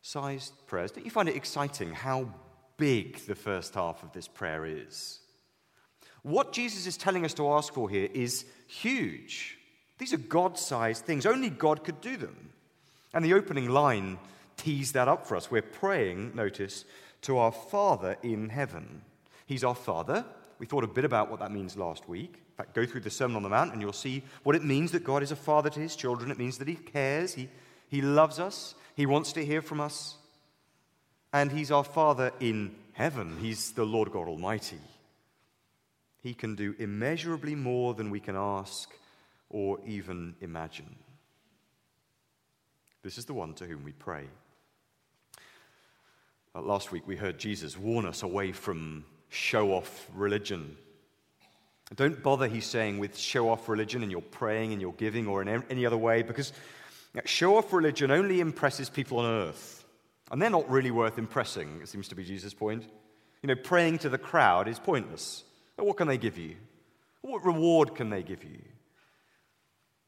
sized 0.00 0.54
prayers. 0.66 0.90
Don't 0.90 1.04
you 1.04 1.10
find 1.10 1.28
it 1.28 1.36
exciting 1.36 1.92
how 1.92 2.28
big 2.76 3.18
the 3.26 3.34
first 3.34 3.74
half 3.74 4.02
of 4.02 4.12
this 4.12 4.28
prayer 4.28 4.64
is? 4.64 5.20
What 6.22 6.52
Jesus 6.52 6.86
is 6.86 6.96
telling 6.96 7.24
us 7.24 7.34
to 7.34 7.50
ask 7.52 7.72
for 7.72 7.88
here 7.88 8.08
is 8.12 8.44
huge. 8.68 9.58
These 9.98 10.12
are 10.12 10.18
God 10.18 10.58
sized 10.58 11.04
things. 11.04 11.26
Only 11.26 11.50
God 11.50 11.84
could 11.84 12.00
do 12.00 12.16
them. 12.16 12.50
And 13.12 13.24
the 13.24 13.34
opening 13.34 13.68
line 13.68 14.18
tees 14.56 14.92
that 14.92 15.08
up 15.08 15.26
for 15.26 15.36
us. 15.36 15.50
We're 15.50 15.62
praying, 15.62 16.32
notice, 16.34 16.84
to 17.22 17.38
our 17.38 17.52
Father 17.52 18.16
in 18.22 18.48
heaven. 18.48 19.02
He's 19.46 19.64
our 19.64 19.74
Father. 19.74 20.24
We 20.62 20.66
thought 20.66 20.84
a 20.84 20.86
bit 20.86 21.04
about 21.04 21.28
what 21.28 21.40
that 21.40 21.50
means 21.50 21.76
last 21.76 22.08
week. 22.08 22.34
In 22.34 22.56
fact, 22.56 22.72
go 22.72 22.86
through 22.86 23.00
the 23.00 23.10
Sermon 23.10 23.34
on 23.34 23.42
the 23.42 23.48
Mount 23.48 23.72
and 23.72 23.82
you'll 23.82 23.92
see 23.92 24.22
what 24.44 24.54
it 24.54 24.62
means 24.62 24.92
that 24.92 25.02
God 25.02 25.20
is 25.20 25.32
a 25.32 25.36
father 25.36 25.68
to 25.68 25.80
his 25.80 25.96
children. 25.96 26.30
It 26.30 26.38
means 26.38 26.58
that 26.58 26.68
he 26.68 26.76
cares, 26.76 27.34
he, 27.34 27.48
he 27.88 28.00
loves 28.00 28.38
us, 28.38 28.76
he 28.94 29.04
wants 29.04 29.32
to 29.32 29.44
hear 29.44 29.60
from 29.60 29.80
us. 29.80 30.18
And 31.32 31.50
he's 31.50 31.72
our 31.72 31.82
Father 31.82 32.30
in 32.38 32.76
heaven. 32.92 33.38
He's 33.40 33.72
the 33.72 33.84
Lord 33.84 34.12
God 34.12 34.28
Almighty. 34.28 34.78
He 36.22 36.32
can 36.32 36.54
do 36.54 36.76
immeasurably 36.78 37.56
more 37.56 37.92
than 37.92 38.12
we 38.12 38.20
can 38.20 38.36
ask 38.36 38.88
or 39.50 39.80
even 39.84 40.36
imagine. 40.40 40.94
This 43.02 43.18
is 43.18 43.24
the 43.24 43.34
one 43.34 43.54
to 43.54 43.66
whom 43.66 43.82
we 43.82 43.90
pray. 43.90 44.26
Uh, 46.54 46.60
last 46.60 46.92
week 46.92 47.02
we 47.04 47.16
heard 47.16 47.36
Jesus 47.36 47.76
warn 47.76 48.06
us 48.06 48.22
away 48.22 48.52
from 48.52 49.04
show 49.32 49.72
off 49.72 50.08
religion. 50.14 50.76
Don't 51.96 52.22
bother, 52.22 52.46
he's 52.46 52.66
saying, 52.66 52.98
with 52.98 53.16
show 53.16 53.48
off 53.48 53.68
religion 53.68 54.02
in 54.02 54.10
your 54.10 54.20
praying 54.22 54.72
and 54.72 54.80
your 54.80 54.92
giving 54.92 55.26
or 55.26 55.40
in 55.40 55.48
any 55.70 55.86
other 55.86 55.96
way, 55.96 56.22
because 56.22 56.52
show 57.24 57.56
off 57.56 57.72
religion 57.72 58.10
only 58.10 58.40
impresses 58.40 58.90
people 58.90 59.18
on 59.18 59.24
earth. 59.26 59.84
And 60.30 60.40
they're 60.40 60.50
not 60.50 60.70
really 60.70 60.90
worth 60.90 61.18
impressing, 61.18 61.80
it 61.82 61.88
seems 61.88 62.08
to 62.08 62.14
be 62.14 62.24
Jesus' 62.24 62.54
point. 62.54 62.84
You 63.42 63.48
know, 63.48 63.56
praying 63.56 63.98
to 63.98 64.08
the 64.08 64.18
crowd 64.18 64.68
is 64.68 64.78
pointless. 64.78 65.44
What 65.76 65.96
can 65.96 66.08
they 66.08 66.18
give 66.18 66.38
you? 66.38 66.56
What 67.22 67.44
reward 67.44 67.94
can 67.94 68.10
they 68.10 68.22
give 68.22 68.44
you? 68.44 68.60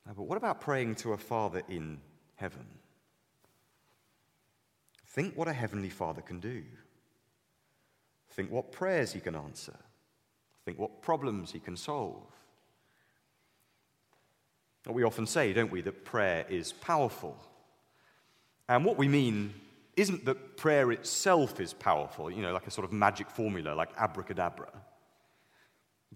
But 0.07 0.23
what 0.23 0.37
about 0.37 0.61
praying 0.61 0.97
to 0.97 1.15
a 1.15 1.19
Father 1.19 1.63
in 1.69 1.99
heaven? 2.37 2.67
Think 5.07 5.37
what 5.37 5.49
a 5.49 5.53
heavenly 5.53 5.89
Father 5.89 6.21
can 6.21 6.41
do. 6.41 6.63
Think 8.35 8.51
what 8.51 8.73
prayers 8.73 9.13
he 9.13 9.21
can 9.21 9.37
answer. 9.37 9.75
Think 10.65 10.79
what 10.79 11.03
problems 11.03 11.53
he 11.53 11.61
can 11.61 11.77
solve. 11.77 12.23
We 14.89 15.05
often 15.05 15.27
say, 15.27 15.53
don't 15.53 15.71
we, 15.71 15.81
that 15.83 16.05
prayer 16.05 16.45
is 16.49 16.73
powerful. 16.73 17.37
And 18.69 18.85
what 18.85 18.99
we 18.99 19.09
mean 19.09 19.55
isn't 19.97 20.25
that 20.25 20.57
prayer 20.57 20.91
itself 20.91 21.61
is 21.61 21.73
powerful, 21.73 22.31
you 22.31 22.43
know, 22.43 22.53
like 22.53 22.67
a 22.67 22.71
sort 22.71 22.85
of 22.85 22.93
magic 22.93 23.31
formula, 23.31 23.75
like 23.75 23.91
abracadabra. 23.97 24.69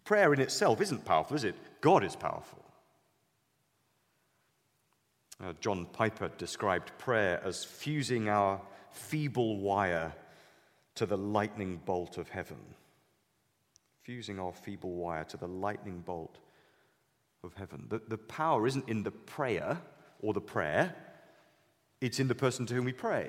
Prayer 0.04 0.34
in 0.34 0.40
itself 0.40 0.80
isn't 0.80 1.04
powerful, 1.04 1.37
is 1.37 1.44
it? 1.44 1.54
God 1.80 2.02
is 2.02 2.16
powerful. 2.16 2.64
Uh, 5.42 5.52
John 5.60 5.87
Piper 5.92 6.30
described 6.37 6.90
prayer 6.98 7.40
as 7.44 7.64
fusing 7.64 8.28
our 8.28 8.60
feeble 8.90 9.60
wire 9.60 10.12
to 10.98 11.06
the 11.06 11.16
lightning 11.16 11.80
bolt 11.84 12.18
of 12.18 12.28
heaven. 12.28 12.58
fusing 14.02 14.40
our 14.40 14.52
feeble 14.52 14.94
wire 14.94 15.24
to 15.24 15.36
the 15.36 15.46
lightning 15.46 16.00
bolt 16.00 16.38
of 17.44 17.52
heaven. 17.54 17.84
The, 17.90 18.00
the 18.08 18.16
power 18.16 18.66
isn't 18.66 18.88
in 18.88 19.02
the 19.02 19.10
prayer 19.10 19.82
or 20.20 20.32
the 20.32 20.40
prayer, 20.40 20.94
it's 22.00 22.18
in 22.18 22.26
the 22.26 22.34
person 22.34 22.64
to 22.66 22.74
whom 22.74 22.86
we 22.86 22.92
pray. 22.92 23.28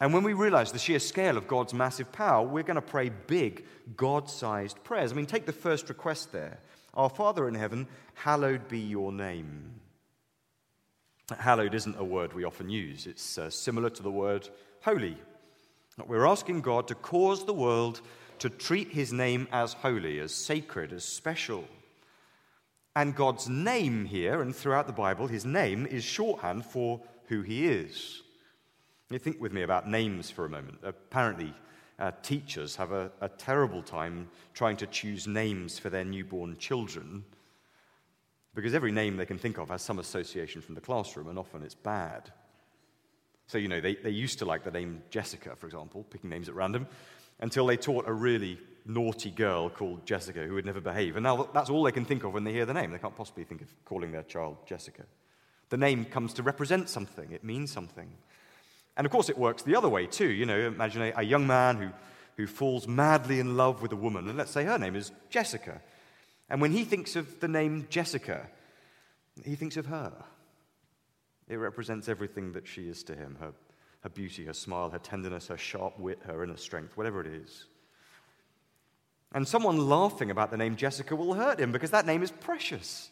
And 0.00 0.12
when 0.14 0.22
we 0.22 0.32
realize 0.32 0.70
the 0.70 0.78
sheer 0.78 1.00
scale 1.00 1.36
of 1.36 1.48
God's 1.48 1.74
massive 1.74 2.12
power, 2.12 2.46
we're 2.46 2.62
going 2.62 2.76
to 2.76 2.82
pray 2.82 3.08
big, 3.08 3.64
God 3.96 4.30
sized 4.30 4.84
prayers. 4.84 5.10
I 5.10 5.16
mean, 5.16 5.26
take 5.26 5.46
the 5.46 5.52
first 5.52 5.88
request 5.88 6.30
there 6.30 6.58
Our 6.94 7.08
Father 7.08 7.48
in 7.48 7.54
heaven, 7.54 7.88
hallowed 8.14 8.68
be 8.68 8.78
your 8.78 9.12
name. 9.12 9.80
Hallowed 11.36 11.74
isn't 11.74 11.98
a 11.98 12.04
word 12.04 12.32
we 12.32 12.44
often 12.44 12.68
use, 12.68 13.06
it's 13.06 13.38
uh, 13.38 13.50
similar 13.50 13.90
to 13.90 14.02
the 14.02 14.12
word 14.12 14.48
holy. 14.82 15.16
We're 16.06 16.26
asking 16.26 16.60
God 16.60 16.88
to 16.88 16.94
cause 16.94 17.44
the 17.44 17.52
world 17.52 18.00
to 18.38 18.48
treat 18.48 18.92
his 18.92 19.12
name 19.12 19.48
as 19.50 19.72
holy, 19.72 20.20
as 20.20 20.34
sacred, 20.34 20.92
as 20.92 21.04
special. 21.04 21.64
And 22.94 23.14
God's 23.14 23.48
name 23.48 24.04
here, 24.04 24.40
and 24.42 24.54
throughout 24.54 24.86
the 24.86 24.92
Bible, 24.92 25.26
his 25.26 25.44
name 25.44 25.86
is 25.86 26.04
shorthand 26.04 26.64
for 26.64 27.00
who 27.26 27.42
he 27.42 27.66
is. 27.66 28.22
You 29.10 29.18
think 29.18 29.40
with 29.40 29.52
me 29.52 29.62
about 29.62 29.88
names 29.88 30.30
for 30.30 30.44
a 30.44 30.50
moment. 30.50 30.78
Apparently, 30.82 31.54
uh, 31.98 32.12
teachers 32.22 32.76
have 32.76 32.92
a, 32.92 33.10
a 33.20 33.28
terrible 33.28 33.82
time 33.82 34.28
trying 34.54 34.76
to 34.76 34.86
choose 34.86 35.26
names 35.26 35.78
for 35.78 35.90
their 35.90 36.04
newborn 36.04 36.56
children 36.58 37.24
because 38.58 38.74
every 38.74 38.90
name 38.90 39.16
they 39.16 39.24
can 39.24 39.38
think 39.38 39.56
of 39.56 39.68
has 39.68 39.82
some 39.82 40.00
association 40.00 40.60
from 40.60 40.74
the 40.74 40.80
classroom, 40.80 41.28
and 41.28 41.38
often 41.38 41.62
it's 41.62 41.76
bad. 41.76 42.32
So, 43.48 43.58
you 43.58 43.68
know, 43.68 43.80
they, 43.80 43.96
they 43.96 44.10
used 44.10 44.38
to 44.38 44.44
like 44.44 44.62
the 44.62 44.70
name 44.70 45.02
Jessica, 45.10 45.56
for 45.56 45.66
example, 45.66 46.04
picking 46.10 46.30
names 46.30 46.48
at 46.48 46.54
random, 46.54 46.86
until 47.40 47.66
they 47.66 47.76
taught 47.76 48.06
a 48.06 48.12
really 48.12 48.58
naughty 48.84 49.30
girl 49.30 49.70
called 49.70 50.06
Jessica 50.06 50.44
who 50.44 50.54
would 50.54 50.66
never 50.66 50.80
behave. 50.80 51.16
And 51.16 51.24
now 51.24 51.48
that's 51.52 51.70
all 51.70 51.82
they 51.82 51.92
can 51.92 52.04
think 52.04 52.24
of 52.24 52.32
when 52.32 52.44
they 52.44 52.52
hear 52.52 52.66
the 52.66 52.74
name. 52.74 52.90
They 52.90 52.98
can't 52.98 53.16
possibly 53.16 53.44
think 53.44 53.62
of 53.62 53.68
calling 53.84 54.12
their 54.12 54.22
child 54.22 54.58
Jessica. 54.66 55.02
The 55.70 55.76
name 55.76 56.04
comes 56.04 56.34
to 56.34 56.42
represent 56.42 56.88
something, 56.88 57.32
it 57.32 57.44
means 57.44 57.72
something. 57.72 58.08
And 58.96 59.06
of 59.06 59.12
course, 59.12 59.28
it 59.28 59.38
works 59.38 59.62
the 59.62 59.76
other 59.76 59.88
way 59.88 60.06
too. 60.06 60.28
You 60.28 60.44
know, 60.44 60.58
imagine 60.58 61.02
a, 61.02 61.12
a 61.16 61.22
young 61.22 61.46
man 61.46 61.76
who, 61.76 61.88
who 62.36 62.46
falls 62.46 62.88
madly 62.88 63.40
in 63.40 63.56
love 63.56 63.80
with 63.80 63.92
a 63.92 63.96
woman, 63.96 64.28
and 64.28 64.36
let's 64.36 64.50
say 64.50 64.64
her 64.64 64.78
name 64.78 64.96
is 64.96 65.12
Jessica. 65.30 65.80
And 66.50 66.60
when 66.60 66.72
he 66.72 66.84
thinks 66.84 67.16
of 67.16 67.40
the 67.40 67.48
name 67.48 67.86
Jessica, 67.88 68.46
he 69.44 69.54
thinks 69.54 69.76
of 69.76 69.86
her. 69.86 70.12
It 71.48 71.56
represents 71.56 72.08
everything 72.08 72.52
that 72.52 72.66
she 72.66 72.88
is 72.88 73.02
to 73.04 73.14
him 73.14 73.36
her, 73.40 73.52
her 74.00 74.10
beauty, 74.10 74.44
her 74.44 74.52
smile, 74.52 74.90
her 74.90 74.98
tenderness, 74.98 75.48
her 75.48 75.56
sharp 75.56 75.98
wit, 75.98 76.20
her 76.24 76.44
inner 76.44 76.56
strength, 76.56 76.96
whatever 76.96 77.20
it 77.20 77.26
is. 77.26 77.66
And 79.32 79.46
someone 79.46 79.88
laughing 79.88 80.30
about 80.30 80.50
the 80.50 80.56
name 80.56 80.76
Jessica 80.76 81.14
will 81.14 81.34
hurt 81.34 81.60
him 81.60 81.72
because 81.72 81.90
that 81.90 82.06
name 82.06 82.22
is 82.22 82.30
precious. 82.30 83.10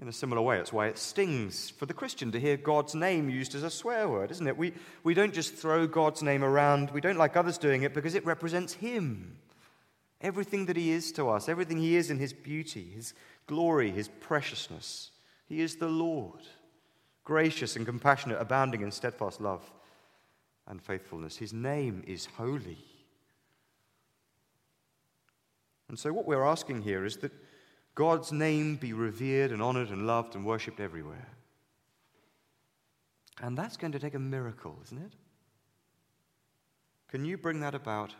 In 0.00 0.08
a 0.08 0.12
similar 0.12 0.40
way, 0.40 0.58
it's 0.58 0.72
why 0.72 0.86
it 0.86 0.96
stings 0.96 1.68
for 1.68 1.84
the 1.84 1.92
Christian 1.92 2.32
to 2.32 2.40
hear 2.40 2.56
God's 2.56 2.94
name 2.94 3.28
used 3.28 3.54
as 3.54 3.62
a 3.62 3.70
swear 3.70 4.08
word, 4.08 4.30
isn't 4.30 4.46
it? 4.46 4.56
We, 4.56 4.72
we 5.04 5.12
don't 5.12 5.34
just 5.34 5.54
throw 5.54 5.86
God's 5.86 6.22
name 6.22 6.42
around, 6.42 6.90
we 6.90 7.02
don't 7.02 7.18
like 7.18 7.36
others 7.36 7.58
doing 7.58 7.82
it 7.82 7.92
because 7.92 8.14
it 8.14 8.24
represents 8.24 8.72
Him. 8.72 9.36
Everything 10.22 10.66
that 10.66 10.76
He 10.76 10.90
is 10.90 11.12
to 11.12 11.28
us, 11.28 11.50
everything 11.50 11.76
He 11.76 11.96
is 11.96 12.10
in 12.10 12.18
His 12.18 12.32
beauty, 12.32 12.92
His 12.94 13.12
glory, 13.46 13.90
His 13.90 14.08
preciousness. 14.08 15.10
He 15.50 15.62
is 15.62 15.74
the 15.74 15.88
Lord, 15.88 16.42
gracious 17.24 17.74
and 17.74 17.84
compassionate, 17.84 18.40
abounding 18.40 18.82
in 18.82 18.92
steadfast 18.92 19.40
love 19.40 19.68
and 20.68 20.80
faithfulness. 20.80 21.36
His 21.36 21.52
name 21.52 22.04
is 22.06 22.26
holy. 22.26 22.78
And 25.88 25.98
so, 25.98 26.12
what 26.12 26.24
we're 26.24 26.46
asking 26.46 26.82
here 26.82 27.04
is 27.04 27.16
that 27.16 27.32
God's 27.96 28.30
name 28.30 28.76
be 28.76 28.92
revered 28.92 29.50
and 29.50 29.60
honored 29.60 29.90
and 29.90 30.06
loved 30.06 30.36
and 30.36 30.46
worshipped 30.46 30.78
everywhere. 30.78 31.26
And 33.42 33.58
that's 33.58 33.76
going 33.76 33.90
to 33.90 33.98
take 33.98 34.14
a 34.14 34.20
miracle, 34.20 34.78
isn't 34.84 35.02
it? 35.02 35.14
Can 37.08 37.24
you 37.24 37.36
bring 37.36 37.58
that 37.58 37.74
about? 37.74 38.14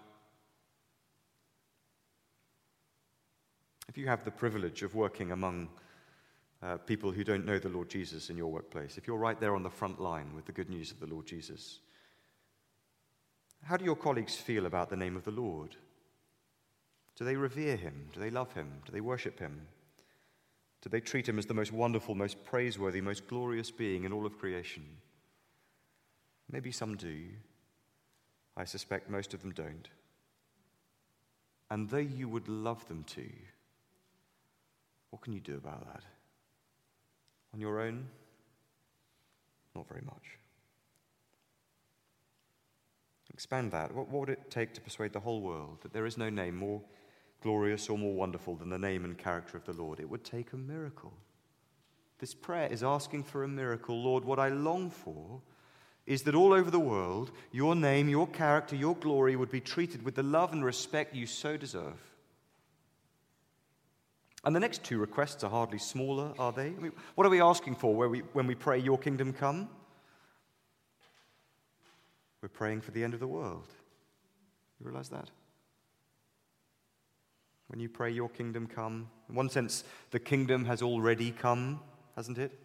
If 3.89 3.97
you 3.97 4.09
have 4.09 4.25
the 4.25 4.33
privilege 4.33 4.83
of 4.83 4.97
working 4.97 5.31
among 5.31 5.69
uh, 6.63 6.77
people 6.77 7.11
who 7.11 7.25
don't 7.25 7.47
know 7.47 7.59
the 7.59 7.69
Lord 7.69 7.89
Jesus 7.89 8.31
in 8.31 8.37
your 8.37 8.49
workplace, 8.49 8.99
if 8.99 9.07
you're 9.07 9.17
right 9.17 9.41
there 9.41 9.55
on 9.55 9.63
the 9.63 9.71
front 9.71 10.01
line 10.01 10.35
with 10.35 10.45
the 10.45 10.53
good 10.53 10.69
news 10.69 10.91
of 10.91 11.01
the 11.01 11.07
Lord 11.07 11.27
Jesus, 11.27 11.81
how 13.63 13.77
do 13.77 13.85
your 13.85 13.97
colleagues 13.97 14.37
feel 14.37 14.67
about 14.67 14.91
the 14.91 14.97
name 14.97 15.17
of 15.17 15.25
the 15.25 15.31
Lord? 15.31 15.77
Do 17.17 17.25
they 17.25 17.37
revere 17.37 17.77
him? 17.77 18.09
Do 18.13 18.21
they 18.21 18.31
love 18.31 18.53
him? 18.53 18.69
Do 18.87 18.93
they 18.93 19.01
worship 19.01 19.39
him? 19.39 19.67
Do 20.83 20.89
they 20.89 21.01
treat 21.01 21.29
him 21.29 21.39
as 21.39 21.47
the 21.47 21.55
most 21.55 21.73
wonderful, 21.73 22.15
most 22.15 22.43
praiseworthy, 22.45 23.01
most 23.01 23.29
glorious 23.29 23.71
being 23.71 24.05
in 24.05 24.13
all 24.13 24.25
of 24.25 24.39
creation? 24.39 24.85
Maybe 26.51 26.73
some 26.73 26.97
do. 26.97 27.27
I 28.57 28.65
suspect 28.65 29.11
most 29.11 29.35
of 29.35 29.43
them 29.43 29.53
don't. 29.53 29.89
And 31.71 31.89
though 31.89 31.99
you 31.99 32.29
would 32.29 32.49
love 32.49 32.87
them 32.89 33.05
to, 33.05 33.29
what 35.11 35.23
can 35.23 35.33
you 35.33 35.41
do 35.41 35.57
about 35.57 35.87
that? 35.93 36.03
On 37.55 37.61
your 37.61 37.81
own? 37.81 38.07
Not 39.75 39.89
very 39.89 40.03
much. 40.05 40.39
Expand 43.33 43.73
that. 43.73 43.95
What, 43.95 44.09
what 44.09 44.21
would 44.21 44.29
it 44.31 44.51
take 44.51 44.75
to 44.75 44.81
persuade 44.81 45.13
the 45.13 45.21
whole 45.21 45.41
world 45.41 45.79
that 45.83 45.93
there 45.93 46.05
is 46.05 46.19
no 46.19 46.29
name 46.29 46.57
more 46.57 46.83
glorious 47.41 47.89
or 47.89 47.99
more 47.99 48.15
wonderful 48.15 48.55
than 48.57 48.69
the 48.69 48.79
name 48.79 49.05
and 49.05 49.17
character 49.17 49.57
of 49.57 49.65
the 49.65 49.73
Lord. 49.73 50.01
It 50.01 50.09
would 50.09 50.25
take 50.25 50.53
a 50.53 50.57
miracle. 50.57 51.13
This 52.19 52.35
prayer 52.35 52.69
is 52.71 52.83
asking 52.83 53.25
for 53.25 53.45
a 53.45 53.49
miracle. 53.49 54.03
Lord, 54.03 54.25
what 54.25 54.39
I 54.39 54.49
long 54.49 54.91
for 54.91 55.41
is 56.07 56.23
that 56.23 56.35
all 56.35 56.53
over 56.53 56.71
the 56.71 56.79
world, 56.79 57.31
your 57.51 57.75
name, 57.75 58.09
your 58.09 58.27
character, 58.27 58.77
your 58.77 58.97
glory 58.97 59.37
would 59.37 59.51
be 59.51 59.61
treated 59.61 60.03
with 60.03 60.15
the 60.15 60.23
love 60.23 60.53
and 60.53 60.65
respect 60.65 61.15
you 61.15 61.27
so 61.27 61.57
deserve. 61.57 62.10
And 64.45 64.57
the 64.57 64.61
next 64.61 64.83
two 64.83 64.99
requests 64.99 65.45
are 65.45 65.51
hardly 65.51 65.79
smaller, 65.79 66.33
are 66.39 66.53
they? 66.53 66.67
I 66.67 66.71
mean, 66.71 66.93
what 67.15 67.27
are 67.27 67.31
we 67.31 67.43
asking 67.43 67.77
for 67.77 67.95
we, 67.95 68.21
when 68.33 68.47
we 68.47 68.55
pray, 68.55 68.79
Your 68.79 68.99
kingdom 68.99 69.33
come? 69.33 69.69
We're 72.41 72.49
praying 72.49 72.81
for 72.81 72.91
the 72.91 73.05
end 73.05 73.13
of 73.13 73.21
the 73.21 73.27
world. 73.27 73.69
You 74.79 74.87
realize 74.87 75.11
that? 75.11 75.31
when 77.71 77.79
you 77.79 77.89
pray, 77.89 78.11
Your 78.11 78.29
kingdom 78.29 78.67
come. 78.67 79.09
In 79.29 79.37
one 79.37 79.49
sense, 79.49 79.85
the 80.11 80.19
kingdom 80.19 80.65
has 80.65 80.83
already 80.83 81.31
come, 81.31 81.79
hasn't 82.17 82.37
it? 82.37 82.59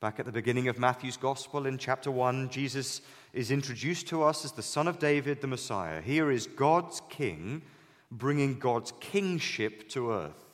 Back 0.00 0.18
at 0.18 0.26
the 0.26 0.32
beginning 0.32 0.66
of 0.66 0.76
Matthew's 0.76 1.16
Gospel 1.16 1.66
in 1.66 1.78
chapter 1.78 2.10
1, 2.10 2.48
Jesus 2.48 3.00
is 3.32 3.52
introduced 3.52 4.08
to 4.08 4.24
us 4.24 4.44
as 4.44 4.50
the 4.50 4.62
Son 4.62 4.88
of 4.88 4.98
David, 4.98 5.40
the 5.40 5.46
Messiah. 5.46 6.02
Here 6.02 6.32
is 6.32 6.48
God's 6.48 7.00
King 7.08 7.62
bringing 8.10 8.58
God's 8.58 8.92
kingship 8.98 9.88
to 9.90 10.10
earth. 10.10 10.47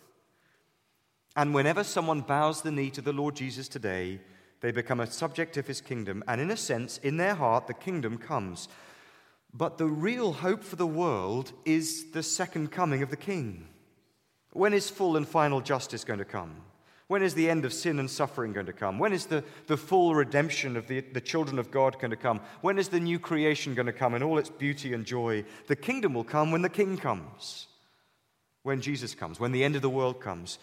And 1.37 1.55
whenever 1.55 1.83
someone 1.83 2.20
bows 2.20 2.62
the 2.62 2.70
knee 2.70 2.90
to 2.90 3.01
the 3.01 3.12
Lord 3.12 3.35
Jesus 3.35 3.68
today, 3.68 4.20
they 4.61 4.70
become 4.70 5.01
a 5.01 5.07
subject 5.07 5.57
of 5.57 5.66
his 5.66 5.81
kingdom. 5.81 6.23
And 6.29 6.40
in 6.40 6.51
a 6.51 6.57
sense, 6.57 6.99
in 6.99 7.16
their 7.16 7.35
heart, 7.35 7.66
the 7.66 7.75
kingdom 7.75 8.18
comes. 8.18 8.68
But 9.53 9.79
the 9.79 9.87
real 9.87 10.33
hope 10.33 10.64
for 10.64 10.77
the 10.77 10.87
world 10.87 11.53
is 11.64 12.11
the 12.12 12.23
second 12.23 12.73
coming 12.73 13.03
of 13.03 13.11
the 13.11 13.16
King. 13.16 13.68
When 14.53 14.73
is 14.73 14.88
full 14.90 15.16
and 15.16 15.27
final 15.27 15.61
justice 15.61 16.05
going 16.05 16.20
to 16.20 16.25
come? 16.25 16.57
When 17.09 17.23
is 17.23 17.35
the 17.35 17.51
end 17.51 17.64
of 17.64 17.73
sin 17.73 17.99
and 17.99 18.11
suffering 18.11 18.53
going 18.53 18.66
to 18.66 18.73
come? 18.73 18.99
When 18.99 19.12
is 19.12 19.27
the, 19.27 19.44
the 19.66 19.77
full 19.77 20.14
redemption 20.14 20.77
of 20.77 20.87
the, 20.87 21.01
the 21.01 21.20
children 21.20 21.59
of 21.59 21.70
God 21.70 21.99
going 21.99 22.12
to 22.12 22.16
come? 22.16 22.40
When 22.62 22.79
is 22.79 22.88
the 22.88 23.01
new 23.01 23.18
creation 23.18 23.75
going 23.75 23.87
to 23.87 23.92
come 23.92 24.14
in 24.14 24.23
all 24.23 24.38
its 24.38 24.49
beauty 24.49 24.94
and 24.94 25.05
joy? 25.05 25.44
The 25.66 25.77
kingdom 25.77 26.14
will 26.14 26.25
come 26.25 26.51
when 26.51 26.62
the 26.62 26.68
King 26.70 26.97
comes, 26.97 27.66
when 28.62 28.81
Jesus 28.81 29.14
comes, 29.14 29.38
when 29.38 29.53
the 29.53 29.62
end 29.62 29.77
of 29.77 29.83
the 29.83 29.90
world 29.90 30.20
comes. 30.20 30.59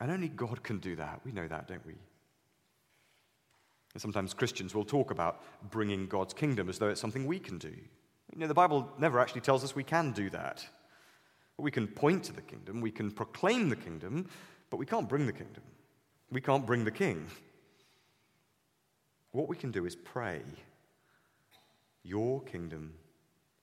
And 0.00 0.10
only 0.10 0.28
God 0.28 0.62
can 0.62 0.78
do 0.78 0.96
that. 0.96 1.20
We 1.24 1.32
know 1.32 1.48
that, 1.48 1.66
don't 1.66 1.84
we? 1.84 1.94
And 3.94 4.02
sometimes 4.02 4.34
Christians 4.34 4.74
will 4.74 4.84
talk 4.84 5.10
about 5.10 5.42
bringing 5.70 6.06
God's 6.06 6.34
kingdom 6.34 6.68
as 6.68 6.78
though 6.78 6.88
it's 6.88 7.00
something 7.00 7.26
we 7.26 7.38
can 7.38 7.58
do. 7.58 7.74
You 8.32 8.38
know, 8.38 8.46
the 8.46 8.54
Bible 8.54 8.88
never 8.98 9.18
actually 9.18 9.40
tells 9.40 9.64
us 9.64 9.74
we 9.74 9.84
can 9.84 10.12
do 10.12 10.30
that. 10.30 10.64
We 11.56 11.72
can 11.72 11.88
point 11.88 12.22
to 12.24 12.32
the 12.32 12.42
kingdom, 12.42 12.80
we 12.80 12.92
can 12.92 13.10
proclaim 13.10 13.68
the 13.68 13.76
kingdom, 13.76 14.28
but 14.70 14.76
we 14.76 14.86
can't 14.86 15.08
bring 15.08 15.26
the 15.26 15.32
kingdom. 15.32 15.64
We 16.30 16.40
can't 16.40 16.64
bring 16.64 16.84
the 16.84 16.92
king. 16.92 17.26
What 19.32 19.48
we 19.48 19.56
can 19.56 19.72
do 19.72 19.84
is 19.84 19.96
pray, 19.96 20.42
Your 22.04 22.40
kingdom 22.42 22.94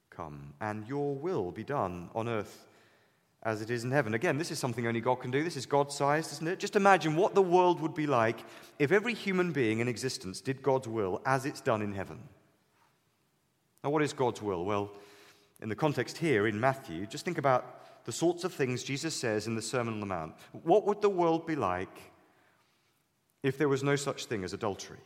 come, 0.09 0.53
and 0.59 0.85
Your 0.87 1.15
will 1.15 1.51
be 1.51 1.63
done 1.63 2.09
on 2.13 2.27
earth 2.27 2.67
as 3.45 3.61
it 3.61 3.69
is 3.69 3.83
in 3.83 3.91
heaven. 3.91 4.15
Again, 4.15 4.39
this 4.39 4.49
is 4.49 4.57
something 4.57 4.87
only 4.87 4.99
God 4.99 5.21
can 5.21 5.29
do. 5.29 5.43
This 5.43 5.55
is 5.55 5.67
God 5.67 5.91
sized, 5.91 6.31
isn't 6.33 6.47
it? 6.47 6.59
Just 6.59 6.75
imagine 6.75 7.15
what 7.15 7.35
the 7.35 7.43
world 7.43 7.79
would 7.79 7.93
be 7.93 8.07
like 8.07 8.43
if 8.79 8.91
every 8.91 9.13
human 9.13 9.51
being 9.51 9.79
in 9.79 9.87
existence 9.87 10.41
did 10.41 10.63
God's 10.63 10.87
will 10.87 11.21
as 11.25 11.45
it's 11.45 11.61
done 11.61 11.83
in 11.83 11.93
heaven. 11.93 12.19
Now, 13.83 13.91
what 13.91 14.01
is 14.01 14.13
God's 14.13 14.41
will? 14.41 14.65
Well, 14.65 14.91
in 15.61 15.69
the 15.69 15.75
context 15.75 16.17
here 16.17 16.47
in 16.47 16.59
Matthew, 16.59 17.05
just 17.05 17.23
think 17.23 17.37
about 17.37 18.03
the 18.05 18.11
sorts 18.11 18.43
of 18.43 18.51
things 18.51 18.83
Jesus 18.83 19.15
says 19.15 19.45
in 19.45 19.55
the 19.55 19.61
Sermon 19.61 19.93
on 19.93 19.99
the 19.99 20.05
Mount. 20.07 20.33
What 20.63 20.87
would 20.87 21.01
the 21.01 21.09
world 21.09 21.45
be 21.45 21.55
like 21.55 21.95
if 23.43 23.59
there 23.59 23.69
was 23.69 23.83
no 23.83 23.95
such 23.95 24.25
thing 24.25 24.43
as 24.43 24.53
adultery? 24.53 24.97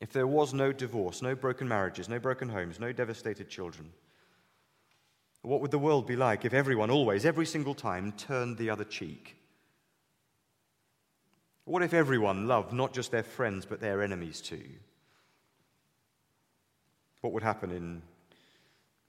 If 0.00 0.12
there 0.12 0.26
was 0.26 0.52
no 0.52 0.72
divorce, 0.72 1.22
no 1.22 1.36
broken 1.36 1.68
marriages, 1.68 2.08
no 2.08 2.18
broken 2.18 2.48
homes, 2.48 2.80
no 2.80 2.92
devastated 2.92 3.48
children? 3.48 3.92
What 5.42 5.60
would 5.60 5.70
the 5.70 5.78
world 5.78 6.06
be 6.06 6.16
like 6.16 6.44
if 6.44 6.52
everyone, 6.52 6.90
always, 6.90 7.24
every 7.24 7.46
single 7.46 7.74
time, 7.74 8.12
turned 8.12 8.56
the 8.56 8.70
other 8.70 8.84
cheek? 8.84 9.36
What 11.64 11.82
if 11.82 11.92
everyone 11.92 12.48
loved 12.48 12.72
not 12.72 12.92
just 12.92 13.10
their 13.10 13.22
friends, 13.22 13.66
but 13.66 13.80
their 13.80 14.02
enemies 14.02 14.40
too? 14.40 14.64
What 17.20 17.32
would 17.32 17.42
happen 17.42 17.70
in 17.70 18.02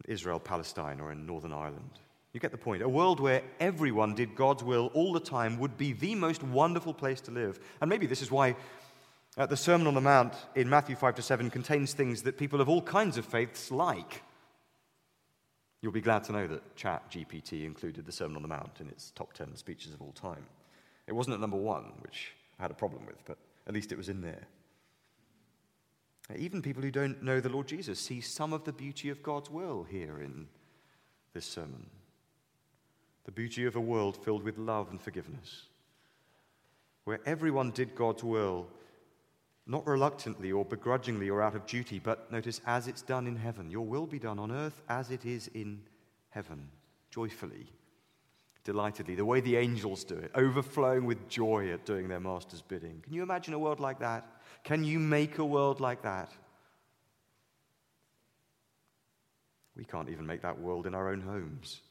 Israel, 0.06 0.40
Palestine, 0.40 1.00
or 1.00 1.12
in 1.12 1.26
Northern 1.26 1.54
Ireland? 1.54 2.00
You 2.34 2.40
get 2.40 2.52
the 2.52 2.58
point. 2.58 2.84
A 2.84 2.90
world 2.90 3.20
where 3.20 3.42
everyone 3.60 4.14
did 4.14 4.36
God's 4.36 4.64
will 4.64 4.92
all 4.94 5.14
the 5.14 5.20
time 5.20 5.58
would 5.60 5.78
be 5.78 5.94
the 5.94 6.16
most 6.16 6.44
wonderful 6.44 6.94
place 6.94 7.22
to 7.22 7.32
live. 7.32 7.60
And 7.82 7.90
maybe 7.90 8.06
this 8.06 8.22
is 8.22 8.30
why 8.30 8.56
uh, 9.38 9.46
the 9.46 9.58
Sermon 9.58 9.88
on 9.88 9.96
the 9.96 10.02
Mount 10.02 10.34
in 10.56 10.70
Matthew 10.70 10.96
5 10.96 11.16
to 11.16 11.22
7 11.22 11.50
contains 11.50 11.94
things 11.94 12.24
that 12.24 12.38
people 12.38 12.62
of 12.62 12.70
all 12.70 12.82
kinds 12.82 13.18
of 13.18 13.26
faiths 13.26 13.72
like. 13.72 14.22
You'll 15.82 15.92
be 15.94 16.02
glad 16.02 16.24
to 16.26 16.34
know 16.34 16.48
that 16.48 16.76
Chat 16.76 17.10
GPT 17.10 17.66
included 17.66 18.06
the 18.06 18.12
Sermon 18.12 18.36
on 18.36 18.42
the 18.42 18.48
Mount 18.48 18.82
in 18.82 18.90
its 18.90 19.12
top 19.12 19.34
10 19.34 19.56
speeches 19.56 19.94
of 19.94 20.02
all 20.02 20.12
time. 20.12 20.46
It 21.08 21.14
wasn't 21.14 21.36
at 21.36 21.40
number 21.40 21.58
one, 21.58 21.94
which 22.02 22.34
I 22.60 22.64
had 22.64 22.72
a 22.72 22.76
problem 22.76 23.06
with, 23.06 23.24
but 23.26 23.38
at 23.66 23.74
least 23.74 23.92
it 23.92 23.98
was 23.98 24.10
in 24.10 24.22
there. 24.22 24.48
Even 26.38 26.62
people 26.62 26.84
who 26.84 26.92
don't 26.92 27.24
know 27.24 27.40
the 27.40 27.50
Lord 27.50 27.68
Jesus 27.68 28.00
see 28.00 28.22
some 28.22 28.54
of 28.54 28.64
the 28.64 28.74
beauty 28.74 29.10
of 29.10 29.24
God's 29.24 29.50
will 29.50 29.84
here 29.90 30.20
in 30.22 30.48
this 31.34 31.46
sermon. 31.46 31.88
The 33.24 33.32
beauty 33.32 33.66
of 33.66 33.76
a 33.76 33.82
world 33.82 34.18
filled 34.18 34.44
with 34.44 34.58
love 34.58 34.90
and 34.92 35.02
forgiveness, 35.02 35.64
where 37.06 37.20
everyone 37.26 37.72
did 37.72 37.96
God's 37.96 38.24
will, 38.24 38.68
not 39.70 39.86
reluctantly 39.86 40.52
or 40.52 40.66
begrudgingly 40.66 41.30
or 41.30 41.44
out 41.44 41.56
of 41.56 41.66
duty, 41.68 42.00
but 42.00 42.30
notice, 42.32 42.60
as 42.66 42.88
it's 42.88 43.04
done 43.04 43.28
in 43.28 43.36
heaven. 43.36 43.70
Your 43.70 43.86
will 43.86 44.08
be 44.08 44.18
done 44.18 44.40
on 44.40 44.52
earth 44.52 44.82
as 44.90 45.12
it 45.12 45.28
is 45.28 45.48
in 45.54 45.80
heaven, 46.30 46.70
joyfully, 47.12 47.68
delightedly, 48.64 49.14
the 49.14 49.24
way 49.24 49.42
the 49.42 49.58
angels 49.58 50.04
do 50.04 50.16
it, 50.16 50.32
overflowing 50.34 51.06
with 51.06 51.30
joy 51.30 51.72
at 51.72 51.86
doing 51.86 52.08
their 52.08 52.20
master's 52.20 52.64
bidding. 52.64 53.00
Can 53.04 53.14
you 53.14 53.22
imagine 53.22 53.54
a 53.54 53.60
world 53.60 53.80
like 53.80 54.00
that? 54.00 54.26
Can 54.64 54.84
you 54.84 54.98
make 54.98 55.38
a 55.38 55.46
world 55.46 55.80
like 55.80 56.02
that? 56.02 56.32
We 59.78 59.86
can't 59.86 60.10
even 60.10 60.26
make 60.26 60.42
that 60.42 60.60
world 60.60 60.88
in 60.88 60.96
our 60.96 61.10
own 61.10 61.22
homes, 61.22 61.82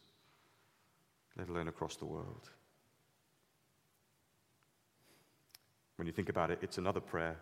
let 1.38 1.48
alone 1.48 1.68
across 1.68 1.94
the 1.94 2.06
world. 2.06 2.50
When 5.94 6.08
you 6.08 6.12
think 6.12 6.28
about 6.28 6.50
it, 6.50 6.58
it's 6.60 6.78
another 6.78 7.00
prayer 7.00 7.36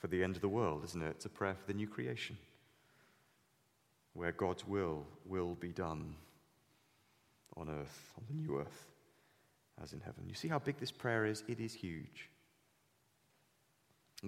for 0.00 0.08
the 0.08 0.24
end 0.24 0.34
of 0.34 0.42
the 0.42 0.48
world, 0.48 0.82
isn't 0.84 1.02
it? 1.02 1.10
It's 1.10 1.26
a 1.26 1.30
prayer 1.30 1.54
for 1.54 1.66
the 1.66 1.74
new 1.74 1.86
creation, 1.86 2.36
where 4.14 4.32
God's 4.32 4.66
will 4.66 5.06
will 5.26 5.54
be 5.54 5.68
done 5.72 6.14
on 7.56 7.68
earth, 7.68 8.12
on 8.16 8.24
the 8.28 8.34
new 8.34 8.58
earth, 8.58 8.86
as 9.82 9.92
in 9.92 10.00
heaven. 10.00 10.24
You 10.26 10.34
see 10.34 10.48
how 10.48 10.58
big 10.58 10.78
this 10.78 10.90
prayer 10.90 11.26
is? 11.26 11.44
It 11.46 11.60
is 11.60 11.74
huge. 11.74 12.30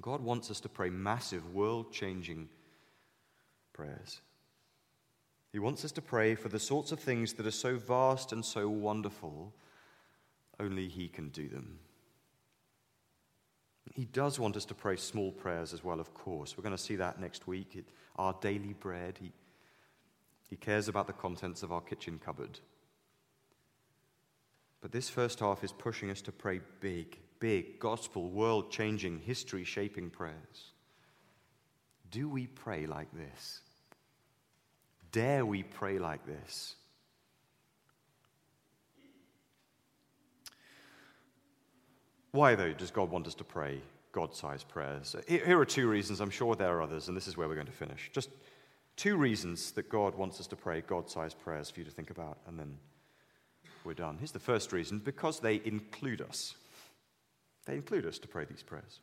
God 0.00 0.22
wants 0.22 0.50
us 0.50 0.60
to 0.60 0.68
pray 0.68 0.90
massive, 0.90 1.54
world 1.54 1.92
changing 1.92 2.48
prayers. 3.72 4.20
He 5.52 5.58
wants 5.58 5.84
us 5.84 5.92
to 5.92 6.02
pray 6.02 6.34
for 6.34 6.48
the 6.48 6.58
sorts 6.58 6.92
of 6.92 7.00
things 7.00 7.34
that 7.34 7.46
are 7.46 7.50
so 7.50 7.76
vast 7.76 8.32
and 8.32 8.44
so 8.44 8.68
wonderful, 8.68 9.52
only 10.58 10.88
He 10.88 11.08
can 11.08 11.28
do 11.28 11.48
them. 11.48 11.78
He 13.90 14.04
does 14.04 14.38
want 14.38 14.56
us 14.56 14.64
to 14.66 14.74
pray 14.74 14.96
small 14.96 15.32
prayers 15.32 15.72
as 15.72 15.82
well, 15.82 16.00
of 16.00 16.14
course. 16.14 16.56
We're 16.56 16.62
going 16.62 16.76
to 16.76 16.82
see 16.82 16.96
that 16.96 17.20
next 17.20 17.46
week. 17.46 17.76
It, 17.76 17.84
our 18.16 18.34
daily 18.40 18.74
bread. 18.74 19.18
He, 19.20 19.32
he 20.48 20.56
cares 20.56 20.88
about 20.88 21.06
the 21.06 21.12
contents 21.12 21.62
of 21.62 21.72
our 21.72 21.80
kitchen 21.80 22.20
cupboard. 22.24 22.60
But 24.80 24.92
this 24.92 25.08
first 25.08 25.40
half 25.40 25.62
is 25.62 25.72
pushing 25.72 26.10
us 26.10 26.20
to 26.22 26.32
pray 26.32 26.60
big, 26.80 27.18
big, 27.38 27.78
gospel, 27.78 28.30
world 28.30 28.70
changing, 28.70 29.20
history 29.20 29.64
shaping 29.64 30.10
prayers. 30.10 30.72
Do 32.10 32.28
we 32.28 32.46
pray 32.46 32.86
like 32.86 33.08
this? 33.12 33.60
Dare 35.12 35.46
we 35.46 35.62
pray 35.62 35.98
like 35.98 36.26
this? 36.26 36.76
Why, 42.32 42.54
though, 42.54 42.72
does 42.72 42.90
God 42.90 43.10
want 43.10 43.26
us 43.26 43.34
to 43.34 43.44
pray 43.44 43.80
God 44.10 44.34
sized 44.34 44.68
prayers? 44.68 45.14
Here 45.28 45.58
are 45.58 45.66
two 45.66 45.88
reasons. 45.88 46.20
I'm 46.20 46.30
sure 46.30 46.56
there 46.56 46.76
are 46.76 46.82
others, 46.82 47.08
and 47.08 47.16
this 47.16 47.28
is 47.28 47.36
where 47.36 47.46
we're 47.46 47.54
going 47.54 47.66
to 47.66 47.72
finish. 47.72 48.10
Just 48.12 48.30
two 48.96 49.16
reasons 49.16 49.72
that 49.72 49.88
God 49.88 50.14
wants 50.14 50.40
us 50.40 50.46
to 50.48 50.56
pray 50.56 50.80
God 50.80 51.10
sized 51.10 51.38
prayers 51.40 51.70
for 51.70 51.80
you 51.80 51.84
to 51.84 51.90
think 51.90 52.10
about, 52.10 52.38
and 52.46 52.58
then 52.58 52.78
we're 53.84 53.94
done. 53.94 54.16
Here's 54.18 54.32
the 54.32 54.38
first 54.38 54.72
reason 54.72 54.98
because 54.98 55.40
they 55.40 55.60
include 55.64 56.22
us. 56.22 56.54
They 57.66 57.74
include 57.74 58.06
us 58.06 58.18
to 58.18 58.28
pray 58.28 58.44
these 58.44 58.62
prayers. 58.62 59.00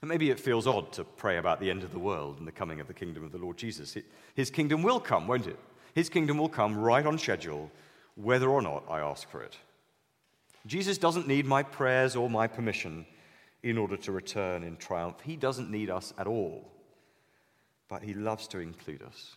And 0.00 0.08
maybe 0.08 0.30
it 0.30 0.40
feels 0.40 0.66
odd 0.66 0.92
to 0.94 1.04
pray 1.04 1.36
about 1.36 1.60
the 1.60 1.70
end 1.70 1.84
of 1.84 1.92
the 1.92 1.98
world 1.98 2.38
and 2.38 2.46
the 2.46 2.52
coming 2.52 2.80
of 2.80 2.88
the 2.88 2.94
kingdom 2.94 3.24
of 3.24 3.32
the 3.32 3.38
Lord 3.38 3.56
Jesus. 3.56 3.96
his 4.34 4.50
kingdom 4.50 4.82
will 4.82 4.98
come, 4.98 5.26
won't 5.28 5.46
it? 5.46 5.58
His 5.94 6.08
kingdom 6.08 6.38
will 6.38 6.48
come 6.48 6.76
right 6.76 7.04
on 7.04 7.18
schedule, 7.18 7.70
whether 8.16 8.48
or 8.48 8.62
not 8.62 8.84
I 8.88 9.00
ask 9.00 9.28
for 9.28 9.42
it. 9.42 9.56
Jesus 10.66 10.98
doesn't 10.98 11.26
need 11.26 11.46
my 11.46 11.62
prayers 11.62 12.14
or 12.14 12.30
my 12.30 12.46
permission 12.46 13.04
in 13.62 13.78
order 13.78 13.96
to 13.96 14.12
return 14.12 14.62
in 14.62 14.76
triumph. 14.76 15.16
He 15.22 15.36
doesn't 15.36 15.70
need 15.70 15.90
us 15.90 16.12
at 16.18 16.26
all, 16.26 16.70
but 17.88 18.02
he 18.02 18.14
loves 18.14 18.46
to 18.48 18.58
include 18.58 19.02
us. 19.02 19.36